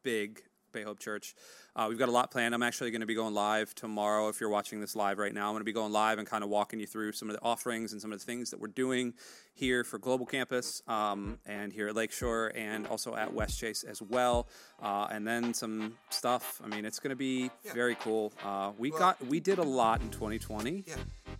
big 0.03 0.41
bay 0.71 0.83
hope 0.83 0.99
church. 0.99 1.35
Uh, 1.75 1.85
we've 1.89 1.97
got 1.99 2.09
a 2.09 2.11
lot 2.11 2.31
planned. 2.31 2.53
I'm 2.53 2.63
actually 2.63 2.91
going 2.91 3.01
to 3.01 3.07
be 3.07 3.15
going 3.15 3.33
live 3.33 3.73
tomorrow 3.75 4.27
if 4.29 4.39
you're 4.41 4.49
watching 4.49 4.81
this 4.81 4.95
live 4.95 5.17
right 5.17 5.33
now. 5.33 5.47
I'm 5.47 5.53
going 5.53 5.61
to 5.61 5.65
be 5.65 5.71
going 5.73 5.91
live 5.91 6.17
and 6.19 6.27
kind 6.27 6.43
of 6.43 6.49
walking 6.49 6.79
you 6.79 6.87
through 6.87 7.13
some 7.13 7.29
of 7.29 7.35
the 7.35 7.41
offerings 7.41 7.93
and 7.93 8.01
some 8.01 8.11
of 8.11 8.19
the 8.19 8.25
things 8.25 8.49
that 8.51 8.59
we're 8.59 8.67
doing 8.67 9.13
here 9.53 9.83
for 9.83 9.97
global 9.99 10.25
campus 10.25 10.81
um, 10.87 11.37
and 11.45 11.71
here 11.71 11.87
at 11.89 11.95
lakeshore 11.95 12.51
and 12.55 12.87
also 12.87 13.15
at 13.15 13.33
Westchase 13.33 13.85
as 13.85 14.01
well. 14.01 14.47
Uh, 14.81 15.07
and 15.11 15.27
then 15.27 15.53
some 15.53 15.93
stuff. 16.09 16.61
I 16.63 16.67
mean 16.67 16.85
it's 16.85 16.99
going 16.99 17.09
to 17.11 17.15
be 17.15 17.49
very 17.73 17.95
cool. 17.95 18.33
Uh, 18.43 18.71
we 18.77 18.91
Well- 18.91 18.99
got 18.99 19.25
we 19.27 19.39
did 19.39 19.59
a 19.59 19.63
lot 19.63 20.01
in 20.01 20.09
2020 20.09 20.83
Yeah. 20.87 20.95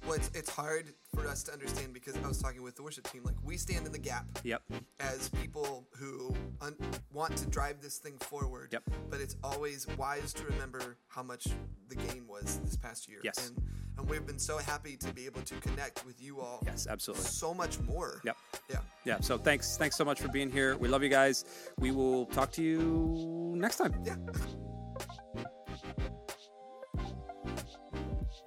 Well, 0.06 0.14
it's, 0.16 0.32
it's 0.34 0.50
hard 0.50 0.94
for 1.14 1.28
us 1.28 1.44
to 1.44 1.52
understand 1.54 1.94
because 1.94 2.16
I 2.24 2.28
was 2.28 2.42
talking 2.42 2.64
with 2.64 2.76
the 2.76 2.84
worship 2.84 3.10
team. 3.12 3.24
Like, 3.24 3.36
we 3.44 3.58
stand 3.58 3.86
in 3.86 3.92
the 3.92 3.98
gap 4.00 4.26
Yep. 4.44 4.62
as 5.00 5.30
people 5.30 5.86
who 5.98 6.34
un- 6.62 6.76
want 7.12 7.36
to 7.38 7.46
drive 7.48 7.82
this 7.82 7.98
thing 7.98 8.18
forward. 8.20 8.70
Yep. 8.72 8.84
But 9.10 9.20
it's 9.22 9.36
always 9.44 9.88
wise 9.98 10.34
to 10.34 10.46
remember 10.46 10.98
how 11.08 11.24
much 11.24 11.48
the 11.90 11.96
gain 11.96 12.28
was 12.28 12.60
this 12.64 12.76
past 12.78 13.10
year. 13.10 13.20
Yes. 13.24 13.50
And, 13.50 13.62
and 13.98 14.10
we've 14.10 14.26
been 14.26 14.40
so 14.40 14.58
happy 14.58 14.96
to 14.98 15.14
be 15.14 15.26
able 15.26 15.42
to 15.42 15.56
connect 15.56 16.06
with 16.06 16.22
you 16.22 16.40
all. 16.40 16.64
Yes, 16.66 16.88
absolutely. 16.90 17.26
So 17.26 17.54
much 17.54 17.80
more. 17.82 18.22
Yep. 18.24 18.38
Yeah. 18.70 18.78
Yeah. 19.06 19.20
So 19.20 19.38
thanks, 19.38 19.78
thanks 19.78 19.98
so 19.98 20.06
much 20.06 20.22
for 20.22 20.30
being 20.30 20.50
here. 20.50 20.78
We 20.78 20.88
love 20.88 21.04
you 21.04 21.10
guys. 21.10 21.46
We 21.78 21.92
will 21.92 22.26
talk 22.28 22.52
to 22.54 22.64
you 22.64 23.54
next 23.58 23.78
time. 23.78 23.94
Yeah. 24.06 24.16